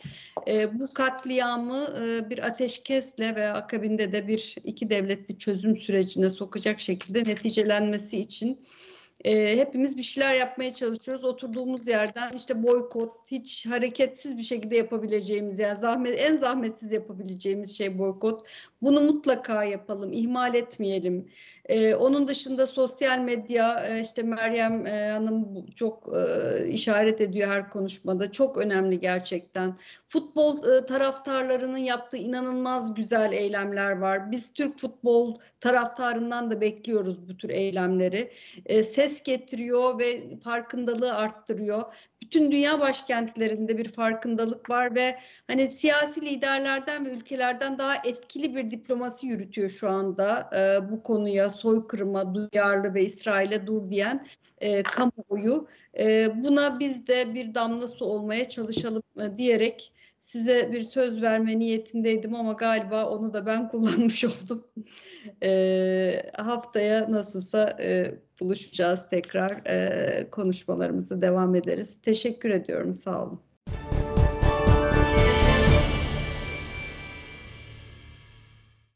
[0.49, 6.81] e, bu katliamı e, bir ateşkesle ve akabinde de bir iki devletli çözüm sürecine sokacak
[6.81, 8.61] şekilde neticelenmesi için
[9.25, 11.25] e, hepimiz bir şeyler yapmaya çalışıyoruz.
[11.25, 17.99] Oturduğumuz yerden işte boykot, hiç hareketsiz bir şekilde yapabileceğimiz yani zahmet en zahmetsiz yapabileceğimiz şey
[17.99, 18.47] boykot.
[18.83, 21.29] Bunu mutlaka yapalım, ihmal etmeyelim.
[21.65, 27.71] E, onun dışında sosyal medya, e, işte Meryem e, Hanım çok e, işaret ediyor her
[27.71, 28.33] konuşmada.
[28.33, 29.79] Çok önemli gerçekten.
[30.09, 34.31] Futbol e, taraftarlarının yaptığı inanılmaz güzel eylemler var.
[34.31, 38.31] Biz Türk futbol taraftarından da bekliyoruz bu tür eylemleri.
[38.67, 41.83] E, ses getiriyor ve farkındalığı arttırıyor.
[42.23, 48.71] Bütün dünya başkentlerinde bir farkındalık var ve hani siyasi liderlerden ve ülkelerden daha etkili bir
[48.71, 54.27] diplomasi yürütüyor şu anda e, bu konuya soykırıma duyarlı ve İsrail'e dur diyen
[54.59, 55.69] e, kamuoyu.
[55.99, 59.93] E, buna biz de bir damlası olmaya çalışalım e, diyerek
[60.27, 64.65] size bir söz verme niyetindeydim ama galiba onu da ben kullanmış oldum.
[65.43, 71.99] E, haftaya nasılsa e, buluşacağız tekrar e, konuşmalarımızı devam ederiz.
[72.03, 73.41] Teşekkür ediyorum sağ olun.